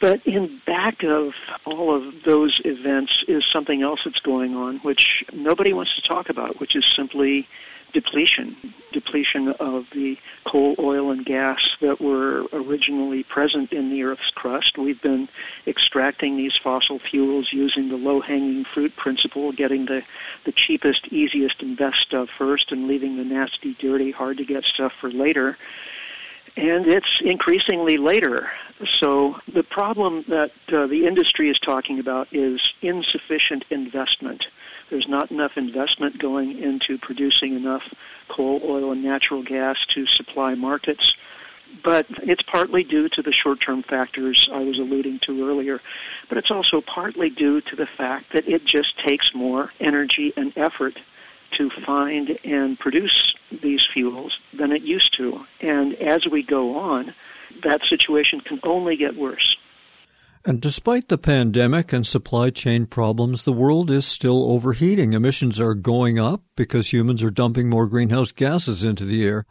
[0.00, 5.24] But in back of all of those events is something else that's going on, which
[5.32, 7.48] nobody wants to talk about, which is simply
[7.92, 8.56] depletion.
[8.92, 14.78] Depletion of the coal, oil, and gas that were originally present in the Earth's crust.
[14.78, 15.28] We've been
[15.66, 20.02] extracting these fossil fuels using the low hanging fruit principle, getting the,
[20.44, 24.64] the cheapest, easiest, and best stuff first, and leaving the nasty, dirty, hard to get
[24.64, 25.58] stuff for later
[26.56, 28.50] and it's increasingly later.
[28.98, 34.46] So the problem that uh, the industry is talking about is insufficient investment.
[34.90, 37.82] There's not enough investment going into producing enough
[38.28, 41.14] coal, oil, and natural gas to supply markets.
[41.82, 45.80] But it's partly due to the short term factors I was alluding to earlier.
[46.28, 50.52] But it's also partly due to the fact that it just takes more energy and
[50.56, 50.98] effort
[51.52, 53.31] to find and produce
[53.62, 55.44] these fuels than it used to.
[55.60, 57.14] And as we go on,
[57.62, 59.56] that situation can only get worse.
[60.44, 65.12] And despite the pandemic and supply chain problems, the world is still overheating.
[65.12, 69.46] Emissions are going up because humans are dumping more greenhouse gases into the air.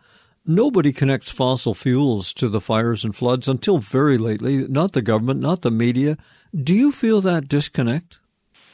[0.46, 5.40] Nobody connects fossil fuels to the fires and floods until very lately, not the government,
[5.40, 6.18] not the media.
[6.54, 8.20] Do you feel that disconnect?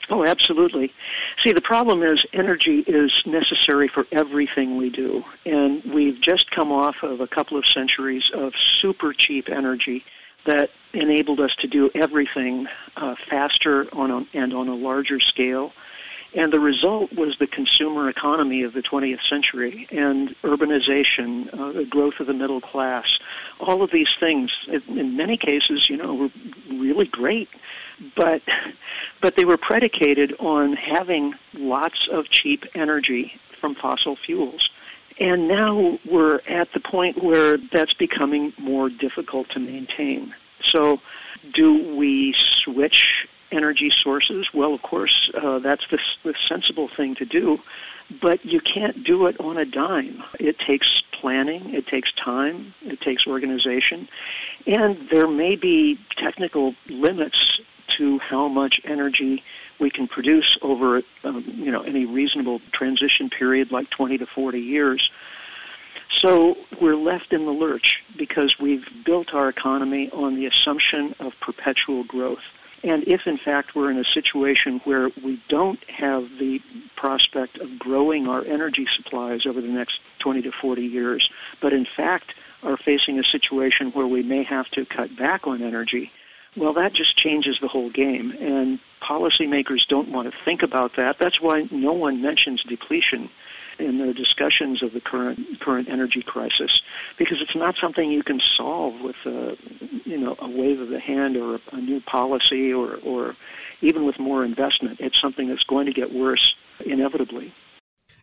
[0.10, 0.93] Oh, absolutely.
[1.43, 5.26] See, the problem is energy is necessary for everything we do.
[5.46, 10.06] And we've just come off of a couple of centuries of super cheap energy
[10.46, 15.74] that enabled us to do everything uh, faster on a, and on a larger scale.
[16.34, 21.86] And the result was the consumer economy of the 20th century and urbanization, uh, the
[21.86, 23.17] growth of the middle class.
[23.60, 24.52] All of these things,
[24.88, 26.30] in many cases, you know, were
[26.70, 27.50] really great
[28.16, 28.42] but
[29.22, 34.70] but they were predicated on having lots of cheap energy from fossil fuels.
[35.20, 40.36] And now we're at the point where that's becoming more difficult to maintain.
[40.64, 41.02] So,
[41.54, 44.54] do we switch energy sources?
[44.54, 47.60] Well, of course, uh, that's the, the sensible thing to do,
[48.22, 50.24] but you can't do it on a dime.
[50.40, 54.08] It takes planning, it takes time, it takes organization,
[54.68, 57.60] and there may be technical limits
[57.98, 59.43] to how much energy
[59.80, 64.60] we can produce over um, you know any reasonable transition period like 20 to 40
[64.60, 65.10] years.
[66.10, 71.34] So we're left in the lurch because we've built our economy on the assumption of
[71.39, 72.43] perpetual growth.
[72.84, 76.62] And if in fact we're in a situation where we don't have the
[76.95, 81.30] prospect of growing our energy supplies over the next 20 to 40 years,
[81.62, 82.34] but in fact
[82.64, 86.12] are facing a situation where we may have to cut back on energy,
[86.56, 88.32] well, that just changes the whole game.
[88.39, 91.20] And policymakers don't want to think about that.
[91.20, 93.30] That's why no one mentions depletion
[93.80, 96.82] in the discussions of the current current energy crisis,
[97.18, 99.56] because it's not something you can solve with a
[100.04, 103.36] you know a wave of the hand or a, a new policy or or
[103.82, 105.00] even with more investment.
[105.00, 107.54] It's something that's going to get worse inevitably.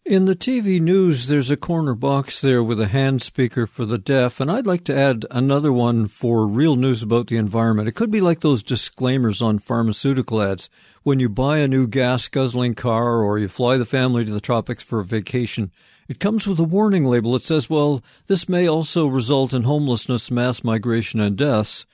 [0.07, 3.97] In the TV news, there's a corner box there with a hand speaker for the
[3.97, 7.89] deaf, and I'd like to add another one for real news about the environment.
[7.89, 10.69] It could be like those disclaimers on pharmaceutical ads.
[11.05, 14.43] When you buy a new gas guzzling car or you fly the family to the
[14.43, 15.73] tropics for a vacation,
[16.07, 20.31] it comes with a warning label that says, well, this may also result in homelessness,
[20.31, 21.87] mass migration, and deaths.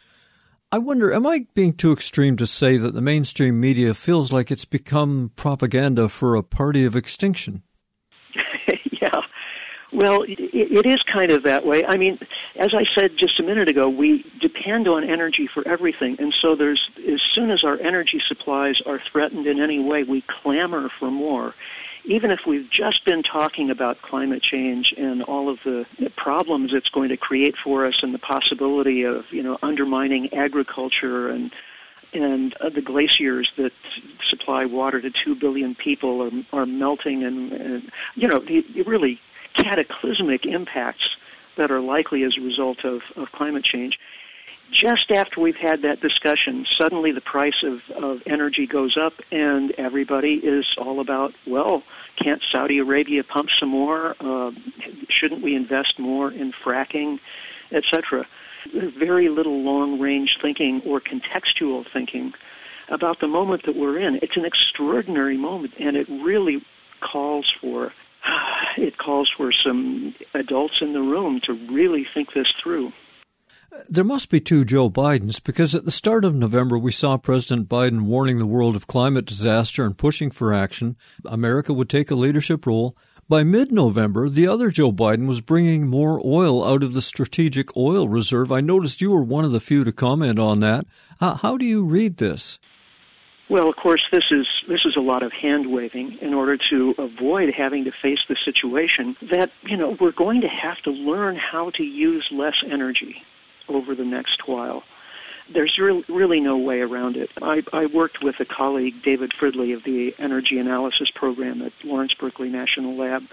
[0.73, 4.51] I wonder, am I being too extreme to say that the mainstream media feels like
[4.51, 7.63] it's become propaganda for a party of extinction?
[9.93, 11.85] Well, it, it is kind of that way.
[11.85, 12.19] I mean,
[12.57, 16.55] as I said just a minute ago, we depend on energy for everything, and so
[16.55, 21.11] there's as soon as our energy supplies are threatened in any way, we clamor for
[21.11, 21.55] more.
[22.05, 25.87] Even if we've just been talking about climate change and all of the
[26.17, 31.29] problems it's going to create for us, and the possibility of you know undermining agriculture
[31.29, 31.53] and
[32.13, 33.73] and uh, the glaciers that
[34.25, 38.83] supply water to two billion people are, are melting, and, and you know the, the
[38.83, 39.21] really
[39.63, 41.17] cataclysmic impacts
[41.57, 43.99] that are likely as a result of, of climate change.
[44.71, 49.73] Just after we've had that discussion, suddenly the price of, of energy goes up, and
[49.73, 51.83] everybody is all about, well,
[52.15, 54.15] can't Saudi Arabia pump some more?
[54.21, 54.53] Uh,
[55.09, 57.19] shouldn't we invest more in fracking,
[57.73, 58.27] etc.?
[58.73, 62.35] very little long range thinking or contextual thinking
[62.89, 64.19] about the moment that we're in.
[64.23, 66.63] It's an extraordinary moment, and it really
[67.01, 67.93] calls for
[68.77, 72.93] it calls for some adults in the room to really think this through.
[73.89, 77.69] There must be two Joe Bidens because at the start of November we saw President
[77.69, 80.97] Biden warning the world of climate disaster and pushing for action.
[81.25, 82.97] America would take a leadership role.
[83.29, 87.77] By mid November, the other Joe Biden was bringing more oil out of the strategic
[87.77, 88.51] oil reserve.
[88.51, 90.85] I noticed you were one of the few to comment on that.
[91.21, 92.59] How do you read this?
[93.51, 96.95] Well, of course, this is this is a lot of hand waving in order to
[96.99, 101.35] avoid having to face the situation that you know we're going to have to learn
[101.35, 103.25] how to use less energy
[103.69, 104.85] over the next while
[105.53, 107.31] there's re- really no way around it.
[107.43, 112.15] I, I worked with a colleague, David Fridley, of the Energy Analysis Program at Lawrence
[112.15, 113.25] Berkeley National Lab.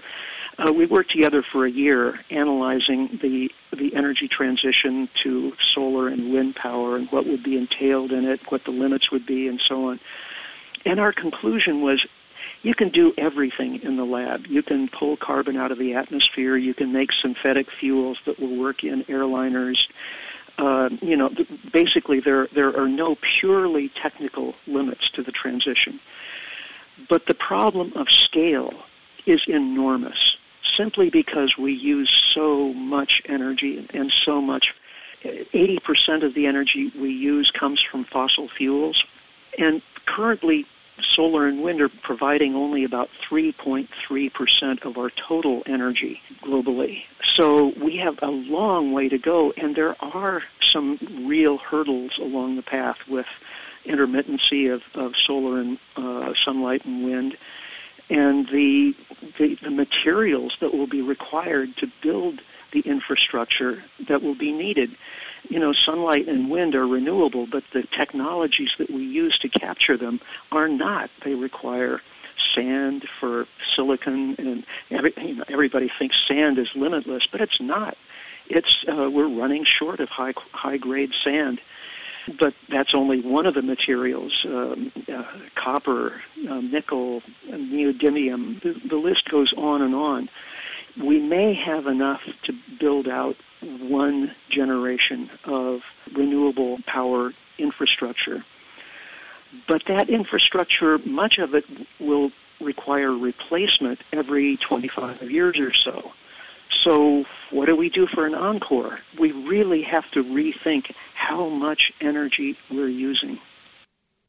[0.58, 6.32] Uh, we worked together for a year analyzing the the energy transition to solar and
[6.32, 9.60] wind power and what would be entailed in it, what the limits would be, and
[9.60, 10.00] so on.
[10.84, 12.04] And our conclusion was
[12.62, 14.46] you can do everything in the lab.
[14.48, 16.56] You can pull carbon out of the atmosphere.
[16.56, 19.86] You can make synthetic fuels that will work in airliners
[20.58, 21.30] uh, you know,
[21.72, 26.00] basically there there are no purely technical limits to the transition.
[27.08, 28.74] But the problem of scale
[29.24, 30.36] is enormous,
[30.78, 34.74] simply because we use so much energy and so much.
[35.24, 39.04] 80% of the energy we use comes from fossil fuels,
[39.58, 40.64] and currently
[41.02, 47.02] solar and wind are providing only about 3.3% of our total energy globally.
[47.24, 52.56] So we have a long way to go, and there are some real hurdles along
[52.56, 53.26] the path with
[53.84, 57.36] intermittency of, of solar and uh, sunlight and wind,
[58.10, 58.94] and the,
[59.38, 62.40] the the materials that will be required to build
[62.72, 64.96] the infrastructure that will be needed
[65.48, 69.96] you know, sunlight and wind are renewable, but the technologies that we use to capture
[69.96, 70.20] them
[70.52, 71.10] are not.
[71.24, 72.02] They require
[72.54, 77.96] sand for silicon, and every, you know, everybody thinks sand is limitless, but it's not.
[78.48, 81.60] It's uh, we're running short of high high grade sand,
[82.38, 85.24] but that's only one of the materials: um, uh,
[85.54, 88.60] copper, uh, nickel, neodymium.
[88.60, 90.28] The, the list goes on and on.
[91.00, 98.44] We may have enough to build out one generation of renewable power infrastructure.
[99.66, 101.64] But that infrastructure, much of it
[101.98, 106.12] will require replacement every 25 years or so.
[106.88, 109.00] So, what do we do for an encore?
[109.18, 113.38] We really have to rethink how much energy we're using.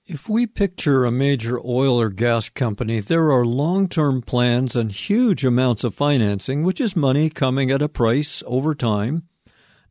[0.06, 4.92] If we picture a major oil or gas company, there are long term plans and
[4.92, 9.24] huge amounts of financing, which is money coming at a price over time.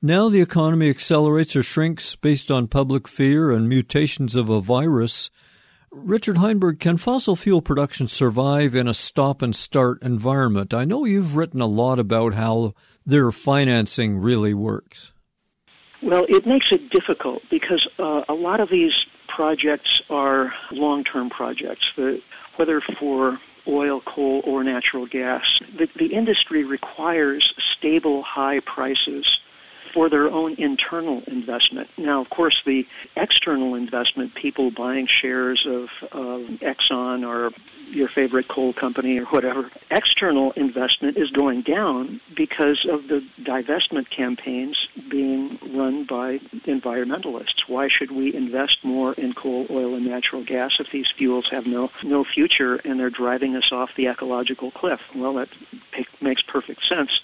[0.03, 5.31] Now the economy accelerates or shrinks based on public fear and mutations of a virus.
[5.91, 10.74] Richard Heinberg, can fossil fuel production survive in a stop and start environment?
[10.74, 12.74] I know you've written a lot about how
[13.07, 15.12] their financing really works.
[16.03, 21.91] Well, it makes it difficult because uh, a lot of these projects are long-term projects.
[21.97, 22.22] The,
[22.57, 29.39] whether for oil, coal, or natural gas, the, the industry requires stable, high prices
[29.99, 31.90] for their own internal investment.
[31.99, 32.86] Now, of course, the
[33.16, 37.51] external investment, people buying shares of, of Exxon or
[37.88, 44.09] your favorite coal company or whatever, external investment is going down because of the divestment
[44.09, 46.38] campaigns being run by
[46.68, 47.66] environmentalists.
[47.66, 51.66] Why should we invest more in coal, oil, and natural gas if these fuels have
[51.66, 55.01] no no future and they're driving us off the ecological cliff?
[55.12, 55.49] Well, that
[56.20, 57.20] makes perfect sense.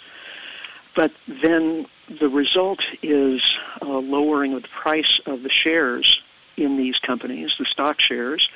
[0.97, 6.21] But then the result is a lowering of the price of the shares
[6.57, 8.49] in these companies, the stock shares.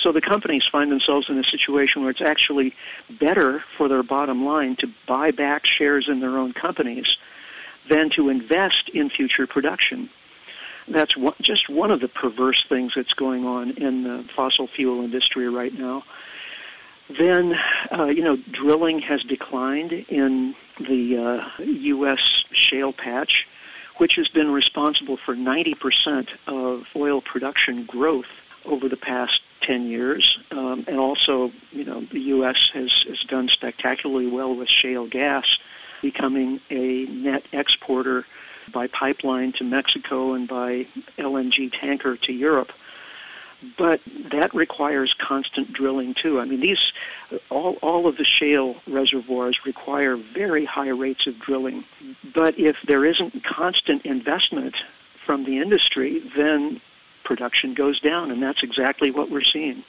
[0.00, 2.74] So the companies find themselves in a situation where it's actually
[3.08, 7.16] better for their bottom line to buy back shares in their own companies
[7.88, 10.10] than to invest in future production.
[10.88, 15.02] That's one, just one of the perverse things that's going on in the fossil fuel
[15.02, 16.04] industry right now.
[17.08, 17.58] Then,
[17.92, 22.44] uh, you know, drilling has declined in the uh, U.S.
[22.74, 23.46] shale patch,
[23.98, 28.26] which has been responsible for 90% of oil production growth
[28.64, 30.38] over the past 10 years.
[30.50, 32.70] Um, and also, you know, the U.S.
[32.74, 35.58] has, has done spectacularly well with shale gas,
[36.02, 38.26] becoming a net exporter
[38.72, 40.86] by pipeline to Mexico and by
[41.18, 42.72] LNG tanker to Europe
[43.76, 44.00] but
[44.30, 46.40] that requires constant drilling too.
[46.40, 46.92] I mean, these
[47.50, 51.84] all all of the shale reservoirs require very high rates of drilling.
[52.34, 54.74] But if there isn't constant investment
[55.24, 56.80] from the industry, then
[57.24, 59.84] production goes down, and that's exactly what we're seeing.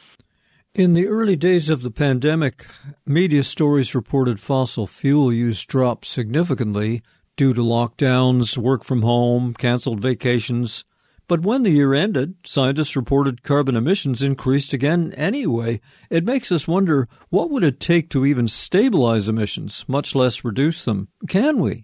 [0.73, 2.65] In the early days of the pandemic,
[3.05, 7.01] media stories reported fossil fuel use dropped significantly
[7.37, 10.83] due to lockdowns, work from home, canceled vacations,
[11.27, 15.81] but when the year ended, scientists reported carbon emissions increased again anyway.
[16.09, 20.85] It makes us wonder what would it take to even stabilize emissions, much less reduce
[20.85, 21.07] them?
[21.27, 21.83] Can we?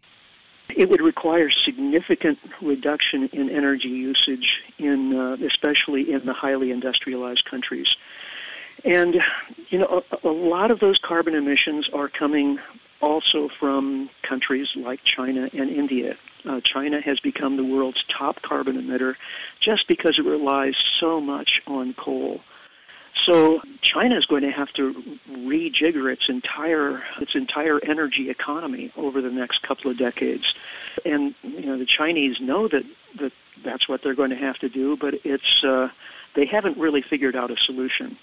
[0.70, 7.46] It would require significant reduction in energy usage, in uh, especially in the highly industrialized
[7.46, 7.96] countries.
[8.86, 9.22] And
[9.70, 12.60] you know, a, a lot of those carbon emissions are coming
[13.02, 16.16] also from countries like China and India.
[16.46, 19.16] Uh, China has become the world's top carbon emitter
[19.60, 22.42] just because it relies so much on coal.
[23.16, 24.94] So China is going to have to
[25.30, 30.54] rejigger its entire its entire energy economy over the next couple of decades,
[31.06, 32.84] and you know the Chinese know that
[33.20, 33.34] that
[33.64, 35.90] that's what they're going to have to do, but it's uh,
[36.36, 38.18] they haven't really figured out a solution.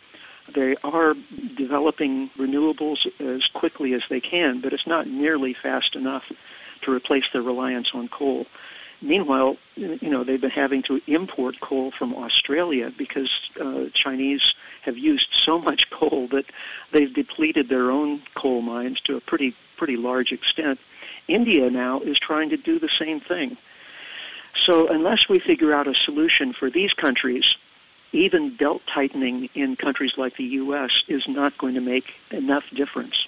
[0.54, 1.14] They are
[1.56, 6.24] developing renewables as quickly as they can, but it's not nearly fast enough
[6.82, 8.46] to replace their reliance on coal.
[9.00, 14.98] Meanwhile, you know, they've been having to import coal from Australia because uh, Chinese have
[14.98, 16.46] used so much coal that
[16.90, 20.80] they've depleted their own coal mines to a pretty pretty large extent.
[21.28, 23.56] India now is trying to do the same thing.
[24.56, 27.56] So unless we figure out a solution for these countries,
[28.12, 31.04] even belt tightening in countries like the U.S.
[31.06, 33.26] is not going to make enough difference.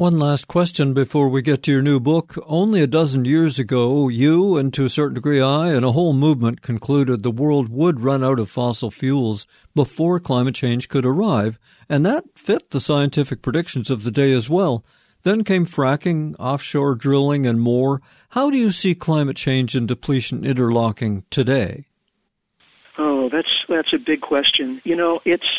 [0.00, 2.34] One last question before we get to your new book.
[2.46, 6.14] Only a dozen years ago, you, and to a certain degree I, and a whole
[6.14, 11.58] movement concluded the world would run out of fossil fuels before climate change could arrive,
[11.86, 14.86] and that fit the scientific predictions of the day as well.
[15.22, 18.00] Then came fracking, offshore drilling, and more.
[18.30, 21.88] How do you see climate change and depletion interlocking today?
[22.96, 24.80] Oh, that's that's a big question.
[24.82, 25.58] You know, it's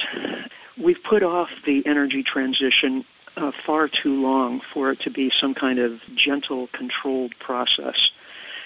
[0.84, 3.06] we've put off the energy transition
[3.38, 8.12] uh, far too long for it to be some kind of gentle, controlled process.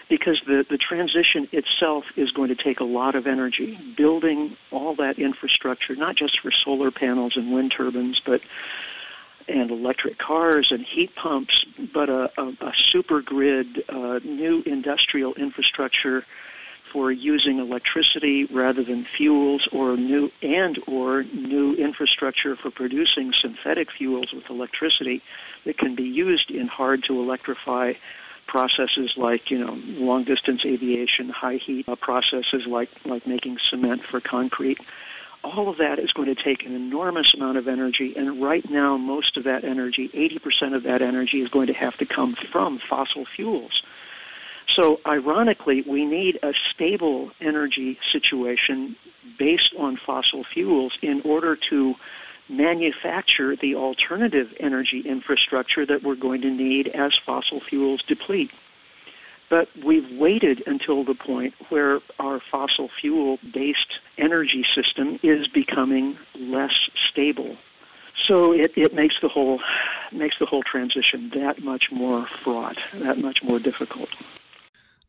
[0.08, 3.76] Because the, the transition itself is going to take a lot of energy.
[3.98, 8.42] Building all that infrastructure, not just for solar panels and wind turbines, but
[9.48, 15.34] and electric cars and heat pumps, but a, a, a super grid, uh, new industrial
[15.36, 16.26] infrastructure
[16.96, 23.92] for using electricity rather than fuels or new and or new infrastructure for producing synthetic
[23.92, 25.22] fuels with electricity
[25.66, 27.92] that can be used in hard to electrify
[28.48, 34.02] processes like you know long distance aviation high heat uh, processes like like making cement
[34.02, 34.80] for concrete.
[35.44, 38.96] All of that is going to take an enormous amount of energy and right now
[38.96, 42.80] most of that energy 80% of that energy is going to have to come from
[42.80, 43.84] fossil fuels
[44.76, 48.98] so, ironically, we need a stable energy situation
[49.40, 51.96] based on fossil fuels in order to
[52.50, 58.52] manufacture the alternative energy infrastructure that we're going to need as fossil fuels deplete.
[59.50, 66.18] But we've waited until the point where our fossil fuel based energy system is becoming
[66.38, 67.56] less stable.
[68.26, 69.62] So it, it makes the whole
[70.12, 74.10] makes the whole transition that much more fraught, that much more difficult.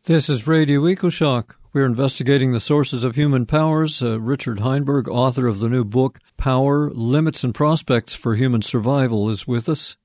[0.06, 1.56] This is Radio EcoShock.
[1.72, 4.00] We're investigating the sources of human powers.
[4.00, 9.28] Uh, Richard Heinberg, author of the new book Power, Limits and Prospects for Human Survival,
[9.28, 9.96] is with us.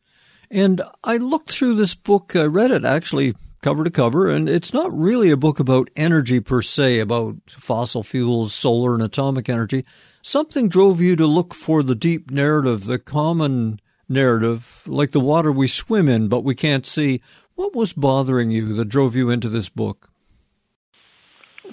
[0.49, 4.74] And I looked through this book, I read it actually cover to cover, and it's
[4.74, 9.86] not really a book about energy per se, about fossil fuels, solar, and atomic energy.
[10.24, 13.80] Something drove you to look for the deep narrative, the common
[14.10, 17.22] narrative, like the water we swim in but we can't see.
[17.62, 20.09] What was bothering you that drove you into this book?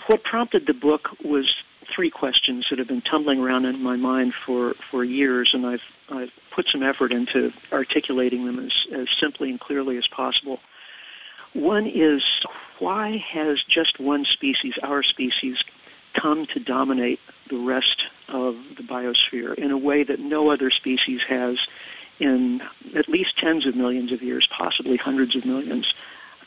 [0.07, 1.55] What prompted the book was
[1.91, 5.81] three questions that have been tumbling around in my mind for, for years, and I've,
[6.11, 10.61] I've put some effort into articulating them as, as simply and clearly as possible.
[11.55, 12.23] One is
[12.81, 15.65] why has just one species, our species,
[16.13, 17.19] come to dominate
[17.49, 21.59] the rest of the biosphere in a way that no other species has
[22.19, 22.63] in
[22.95, 25.93] at least tens of millions of years, possibly hundreds of millions.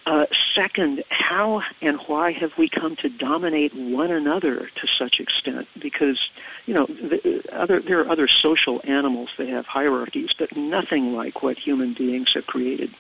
[0.06, 5.68] Uh, second, how and why have we come to dominate one another to such extent?
[5.78, 6.30] Because
[6.66, 11.44] you know, the, other there are other social animals that have hierarchies, but nothing like
[11.44, 12.94] what human beings have created.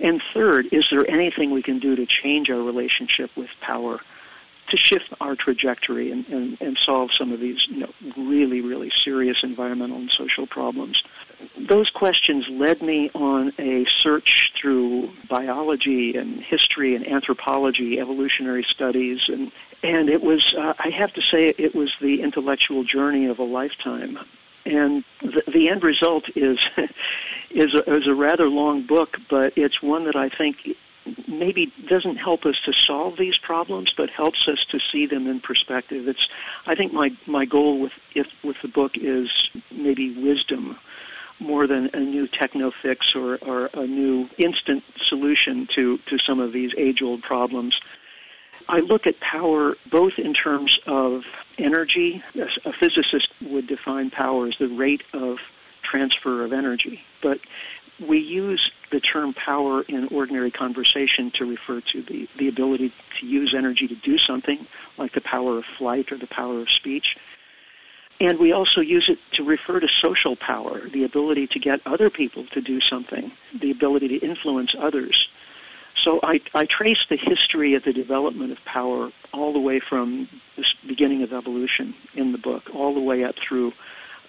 [0.00, 4.00] And third, is there anything we can do to change our relationship with power,
[4.68, 8.90] to shift our trajectory and, and, and solve some of these you know, really, really
[8.90, 11.02] serious environmental and social problems?
[11.58, 19.28] Those questions led me on a search through biology and history and anthropology, evolutionary studies,
[19.28, 23.38] and and it was, uh, I have to say, it was the intellectual journey of
[23.38, 24.18] a lifetime.
[24.64, 26.58] And the, the end result is
[27.50, 30.76] is a, is a rather long book, but it's one that I think
[31.28, 35.40] maybe doesn't help us to solve these problems, but helps us to see them in
[35.40, 36.08] perspective.
[36.08, 36.26] It's,
[36.66, 40.78] I think my my goal with if, with the book is maybe wisdom
[41.38, 46.40] more than a new techno fix or, or a new instant solution to, to some
[46.40, 47.78] of these age old problems.
[48.68, 51.24] I look at power both in terms of
[51.58, 52.22] energy.
[52.64, 55.38] A physicist would define power as the rate of
[55.82, 57.04] transfer of energy.
[57.22, 57.40] But
[58.04, 63.26] we use the term power in ordinary conversation to refer to the, the ability to
[63.26, 64.66] use energy to do something,
[64.98, 67.16] like the power of flight or the power of speech.
[68.18, 72.08] And we also use it to refer to social power, the ability to get other
[72.08, 75.28] people to do something, the ability to influence others.
[75.94, 80.28] So I, I trace the history of the development of power all the way from
[80.56, 83.72] the beginning of evolution in the book, all the way up through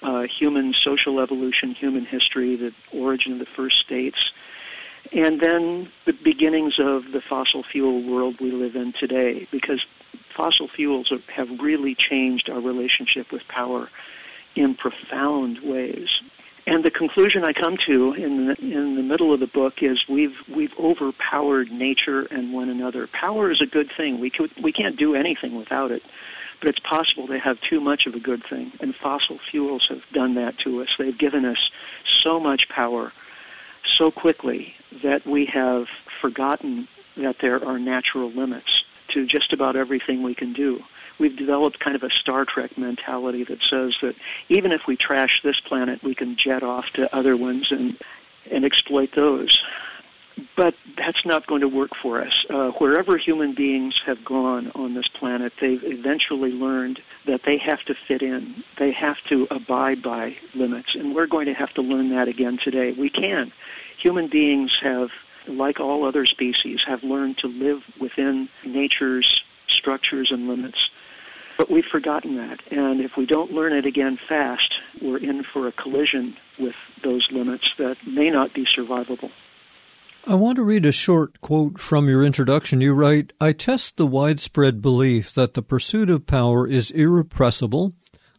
[0.02, 4.32] uh, human social evolution, human history, the origin of the first states,
[5.14, 9.86] and then the beginnings of the fossil fuel world we live in today, because
[10.38, 13.90] fossil fuels have really changed our relationship with power
[14.56, 16.22] in profound ways.
[16.68, 20.08] And the conclusion I come to in the, in the middle of the book is
[20.08, 23.08] we've we've overpowered nature and one another.
[23.08, 24.20] Power is a good thing.
[24.20, 24.32] We
[24.62, 26.04] we can't do anything without it.
[26.60, 30.02] But it's possible to have too much of a good thing, and fossil fuels have
[30.12, 30.90] done that to us.
[30.98, 31.70] They've given us
[32.06, 33.14] so much power
[33.86, 35.88] so quickly that we have
[36.20, 38.84] forgotten that there are natural limits
[39.22, 40.84] to just about everything we can do.
[41.20, 44.16] We've developed kind of a Star Trek mentality that says that
[44.50, 47.98] even if we trash this planet, we can jet off to other ones and
[48.50, 49.62] and exploit those
[50.56, 52.46] but that's not going to work for us.
[52.50, 57.84] Uh, wherever human beings have gone on this planet, they've eventually learned that they have
[57.86, 58.64] to fit in.
[58.78, 62.58] They have to abide by limits, and we're going to have to learn that again
[62.58, 62.92] today.
[62.92, 63.52] We can.
[63.98, 65.12] Human beings have,
[65.48, 70.90] like all other species, have learned to live within nature's structures and limits.
[71.58, 75.68] But we've forgotten that, and if we don't learn it again fast, we're in for
[75.68, 79.32] a collision with those limits that may not be survivable.
[80.26, 82.82] I want to read a short quote from your introduction.
[82.82, 87.94] You write, I test the widespread belief that the pursuit of power is irrepressible,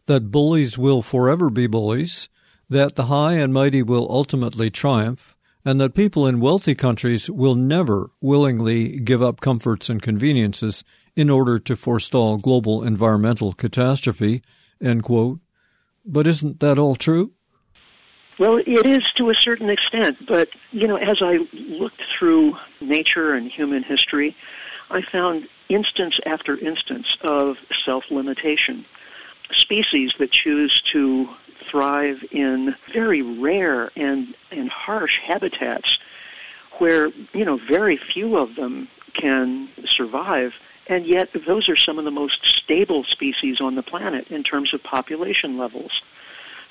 [0.05, 2.29] that bullies will forever be bullies,
[2.69, 5.35] that the high and mighty will ultimately triumph,
[5.65, 10.83] and that people in wealthy countries will never willingly give up comforts and conveniences
[11.15, 14.41] in order to forestall global environmental catastrophe.
[14.81, 15.39] End quote.
[16.05, 17.31] But isn't that all true?
[18.39, 23.33] Well, it is to a certain extent, but you know, as I looked through nature
[23.33, 24.35] and human history,
[24.89, 28.85] I found instance after instance of self-limitation.
[29.51, 31.27] Species that choose to
[31.69, 35.99] thrive in very rare and, and harsh habitats
[36.79, 40.53] where, you know, very few of them can survive.
[40.87, 44.73] And yet, those are some of the most stable species on the planet in terms
[44.73, 46.01] of population levels.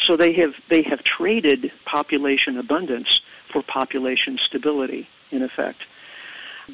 [0.01, 3.21] So they have they have traded population abundance
[3.53, 5.83] for population stability, in effect.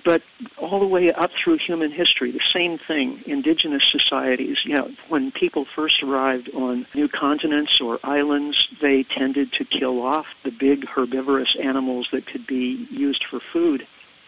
[0.03, 0.23] But
[0.59, 3.23] all the way up through human history, the same thing.
[3.27, 9.53] Indigenous societies, you know, when people first arrived on new continents or islands, they tended
[9.53, 13.87] to kill off the big herbivorous animals that could be used for food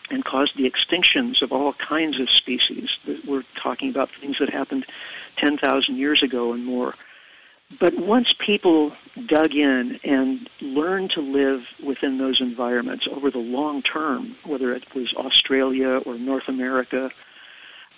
[0.09, 2.97] and caused the extinctions of all kinds of species.
[3.27, 4.87] We're talking about things that happened
[5.37, 6.95] 10,000 years ago and more.
[7.81, 8.97] But once people
[9.27, 14.95] dug in and learned to live within those environments over the long term, whether it
[14.95, 17.11] was Australia or North America,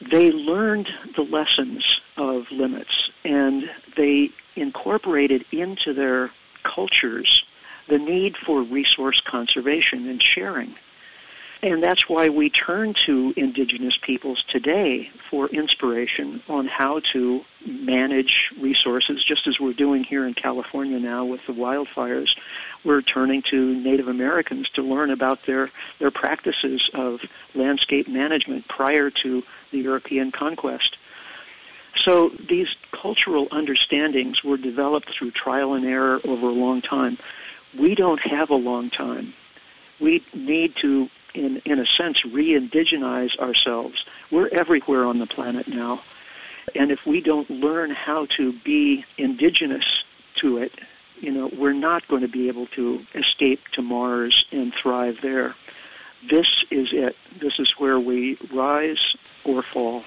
[0.01, 6.31] they learned the lessons of limits and they incorporated into their
[6.63, 7.45] cultures
[7.89, 10.75] the need for resource conservation and sharing.
[11.61, 18.51] And that's why we turn to indigenous peoples today for inspiration on how to manage
[18.61, 22.37] resources, just as we're doing here in California now with the wildfires.
[22.85, 27.21] We're turning to Native Americans to learn about their, their practices of
[27.57, 29.43] landscape management prior to
[29.73, 30.97] the European conquest.
[31.97, 37.19] So these cultural understandings were developed through trial and error over a long time.
[37.77, 39.35] We don't have a long time.
[39.99, 44.05] We need to in, in a sense, re-indigenize ourselves.
[44.31, 46.03] We're everywhere on the planet now.
[46.75, 50.03] And if we don't learn how to be indigenous
[50.37, 50.73] to it,
[51.21, 55.55] you know, we're not going to be able to escape to Mars and thrive there.
[56.29, 57.17] This is it.
[57.41, 60.05] This is where we rise or fall.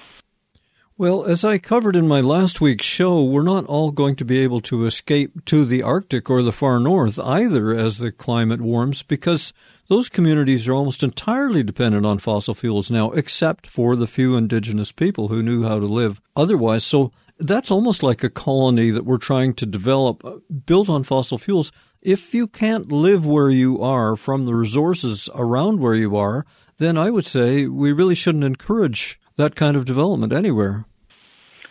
[0.98, 4.38] Well, as I covered in my last week's show, we're not all going to be
[4.40, 9.02] able to escape to the Arctic or the far north either as the climate warms
[9.02, 9.52] because
[9.92, 14.90] those communities are almost entirely dependent on fossil fuels now, except for the few indigenous
[14.90, 16.82] people who knew how to live otherwise.
[16.82, 21.36] So that's almost like a colony that we're trying to develop uh, built on fossil
[21.36, 21.72] fuels.
[22.00, 26.46] If you can't live where you are from the resources around where you are,
[26.78, 30.86] then I would say we really shouldn't encourage that kind of development anywhere.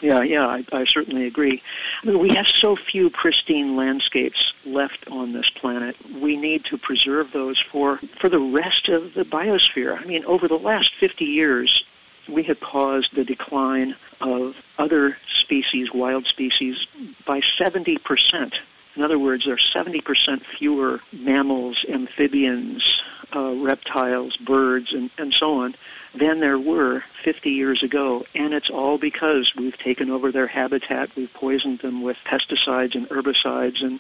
[0.02, 1.62] Yeah, yeah, I, I certainly agree.
[2.02, 5.96] I mean, we have so few pristine landscapes left on this planet.
[6.20, 10.00] We need to preserve those for for the rest of the biosphere.
[10.00, 11.84] I mean, over the last 50 years,
[12.28, 16.88] we have caused the decline of other species, wild species,
[17.26, 18.56] by 70 percent.
[18.96, 23.02] In other words, there are 70% fewer mammals, amphibians,
[23.34, 25.76] uh, reptiles, birds, and, and so on
[26.14, 28.26] than there were 50 years ago.
[28.36, 33.08] And it's all because we've taken over their habitat, we've poisoned them with pesticides and
[33.10, 34.00] herbicides and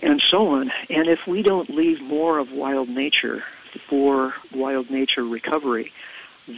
[0.00, 0.70] and so on.
[0.88, 3.42] And if we don't leave more of wild nature
[3.88, 5.92] for wild nature recovery,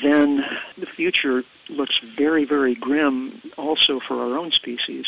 [0.03, 0.45] then
[0.77, 5.07] the future looks very, very grim also for our own species.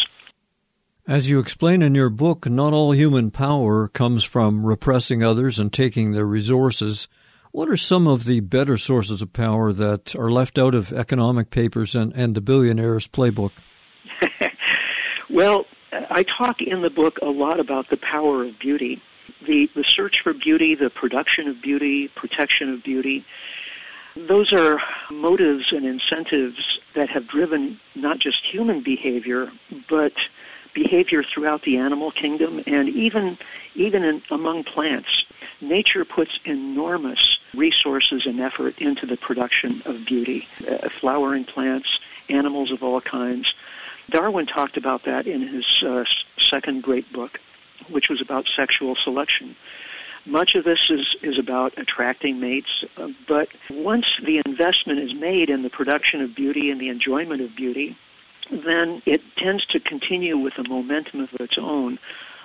[1.07, 5.73] As you explain in your book, not all human power comes from repressing others and
[5.73, 7.09] taking their resources.
[7.53, 11.51] What are some of the better sources of power that are left out of economic
[11.51, 13.53] papers and, and the billionaire's playbook?
[15.31, 19.03] well, I talk in the book a lot about the power of beauty.
[19.45, 23.23] The, the search for beauty, the production of beauty, protection of beauty,
[24.17, 24.81] those are
[25.11, 29.53] motives and incentives that have driven not just human behavior,
[29.91, 30.15] but
[30.73, 33.37] behavior throughout the animal kingdom and even
[33.75, 35.25] even in, among plants.
[35.61, 41.99] Nature puts enormous resources and effort into the production of beauty, uh, flowering plants,
[42.29, 43.55] animals of all kinds.
[44.11, 46.05] Darwin talked about that in his uh,
[46.39, 47.41] second great book,
[47.89, 49.57] which was about sexual selection.
[50.25, 55.51] Much of this is, is about attracting mates, uh, but once the investment is made
[55.51, 57.97] in the production of beauty and the enjoyment of beauty,
[58.51, 61.99] then it tends to continue with a momentum of its own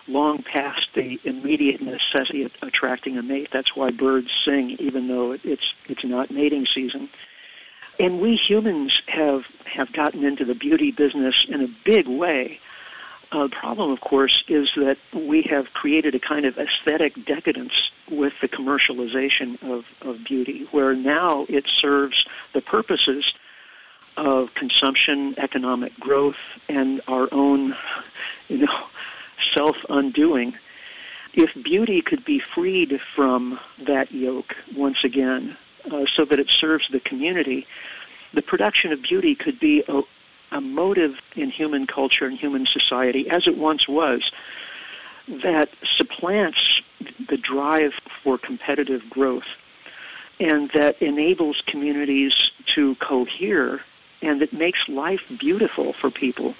[0.08, 3.50] long past the immediate necessity of attracting a mate.
[3.52, 7.10] That's why birds sing, even though it's it's not mating season.
[8.00, 12.60] And we humans have have gotten into the beauty business in a big way.
[13.32, 17.92] Uh, the problem, of course, is that we have created a kind of aesthetic decadence
[18.10, 23.34] with the commercialization of, of beauty, where now it serves the purposes
[24.16, 26.38] of consumption, economic growth,
[26.70, 27.76] and our own,
[28.48, 28.84] you know,
[29.54, 30.56] self undoing.
[31.34, 35.56] If beauty could be freed from that yoke once again,
[35.92, 37.68] uh, so that it serves the community,
[38.34, 40.02] the production of beauty could be a,
[40.52, 44.32] a motive in human culture and human society, as it once was,
[45.28, 46.82] that supplants
[47.30, 47.94] the drive
[48.24, 49.46] for competitive growth.
[50.40, 53.82] and that enables communities to cohere
[54.22, 56.56] and that makes life beautiful for people.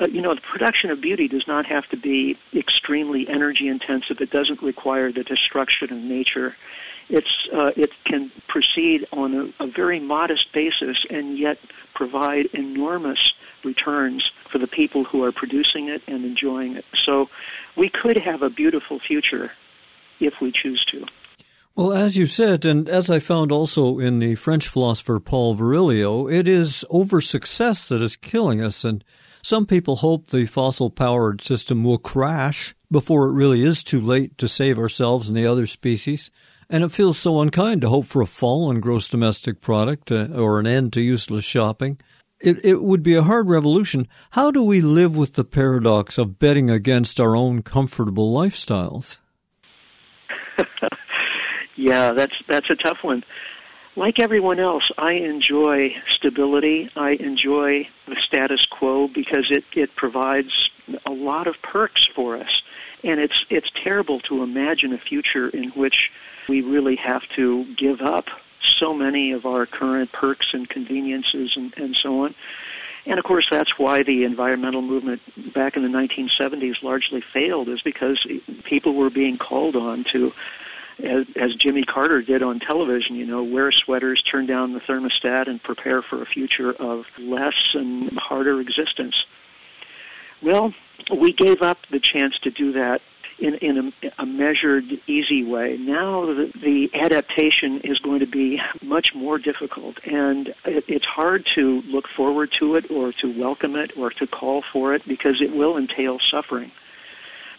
[0.00, 4.20] You know, the production of beauty does not have to be extremely energy intensive.
[4.20, 6.54] It doesn't require the destruction of nature.
[7.08, 11.58] It's uh, it can proceed on a, a very modest basis and yet
[11.94, 13.32] provide enormous
[13.64, 16.84] returns for the people who are producing it and enjoying it.
[16.94, 17.28] So
[17.76, 19.52] we could have a beautiful future
[20.20, 21.06] if we choose to.
[21.74, 26.30] Well, as you said, and as I found also in the French philosopher Paul Virilio,
[26.32, 28.84] it is over success that is killing us.
[28.84, 29.04] And
[29.42, 34.38] some people hope the fossil powered system will crash before it really is too late
[34.38, 36.30] to save ourselves and the other species.
[36.70, 40.28] And it feels so unkind to hope for a fall in gross domestic product uh,
[40.34, 41.98] or an end to useless shopping.
[42.40, 44.06] It, it would be a hard revolution.
[44.30, 49.18] How do we live with the paradox of betting against our own comfortable lifestyles?
[51.78, 53.22] Yeah, that's that's a tough one.
[53.98, 56.88] Like everyone else, I enjoy stability.
[56.94, 60.70] I enjoy the status quo because it, it provides
[61.04, 62.62] a lot of perks for us.
[63.02, 66.12] And it's it's terrible to imagine a future in which
[66.48, 68.28] we really have to give up
[68.62, 72.36] so many of our current perks and conveniences and, and so on.
[73.04, 75.22] And of course, that's why the environmental movement
[75.52, 78.24] back in the 1970s largely failed, is because
[78.62, 80.32] people were being called on to
[81.02, 85.46] as, as Jimmy Carter did on television, you know, wear sweaters, turn down the thermostat,
[85.46, 89.24] and prepare for a future of less and harder existence.
[90.42, 90.74] Well,
[91.14, 93.02] we gave up the chance to do that
[93.38, 95.76] in, in a, a measured, easy way.
[95.76, 101.46] Now the, the adaptation is going to be much more difficult, and it, it's hard
[101.54, 105.40] to look forward to it or to welcome it or to call for it because
[105.40, 106.72] it will entail suffering.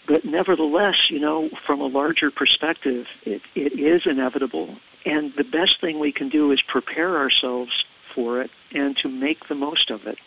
[0.10, 4.76] But nevertheless, you know, from a larger perspective, it, it is inevitable.
[5.05, 7.86] And the best thing we can do is prepare ourselves
[8.16, 10.18] for it and to make the most of it.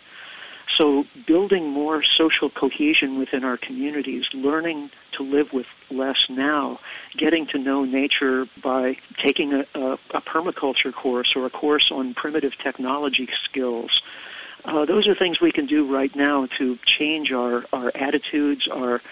[0.77, 6.79] So building more social cohesion within our communities, learning to live with less now,
[7.17, 12.15] getting to know nature by taking a, a, a permaculture course or a course on
[12.15, 14.01] primitive technology skills.
[14.65, 19.03] Uh, those are things we can do right now to change our, our attitudes, our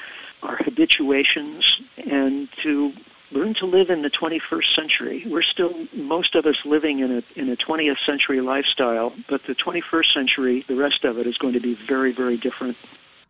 [0.43, 2.93] our habituations and to
[3.33, 5.25] learn to live in the 21st century.
[5.27, 9.55] We're still most of us living in a in a 20th century lifestyle, but the
[9.55, 12.77] 21st century, the rest of it is going to be very very different.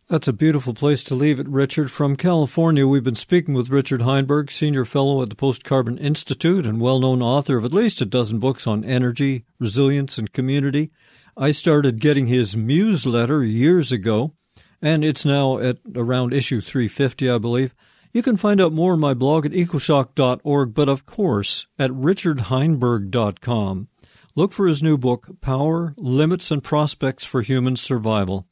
[0.07, 1.89] That's a beautiful place to leave it, Richard.
[1.89, 6.65] From California, we've been speaking with Richard Heinberg, Senior Fellow at the Post Carbon Institute
[6.65, 10.91] and well known author of at least a dozen books on energy, resilience, and community.
[11.37, 14.33] I started getting his newsletter years ago
[14.81, 17.75] and it's now at around issue 350, I believe.
[18.13, 23.87] You can find out more on my blog at ecoshock.org, but of course at richardheinberg.com.
[24.35, 28.47] Look for his new book, Power, Limits, and Prospects for Human Survival.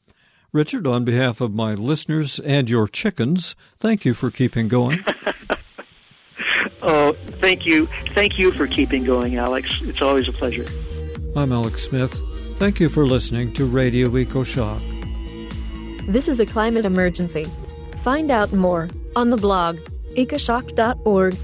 [0.52, 5.04] Richard, on behalf of my listeners and your chickens, thank you for keeping going.
[6.82, 7.86] oh, thank you.
[8.14, 9.80] Thank you for keeping going, Alex.
[9.82, 10.66] It's always a pleasure.
[11.36, 12.20] I'm Alex Smith.
[12.56, 14.99] Thank you for listening to Radio EcoShock.
[16.06, 17.46] This is a climate emergency.
[17.98, 19.78] Find out more on the blog
[20.16, 21.36] ecoshock.org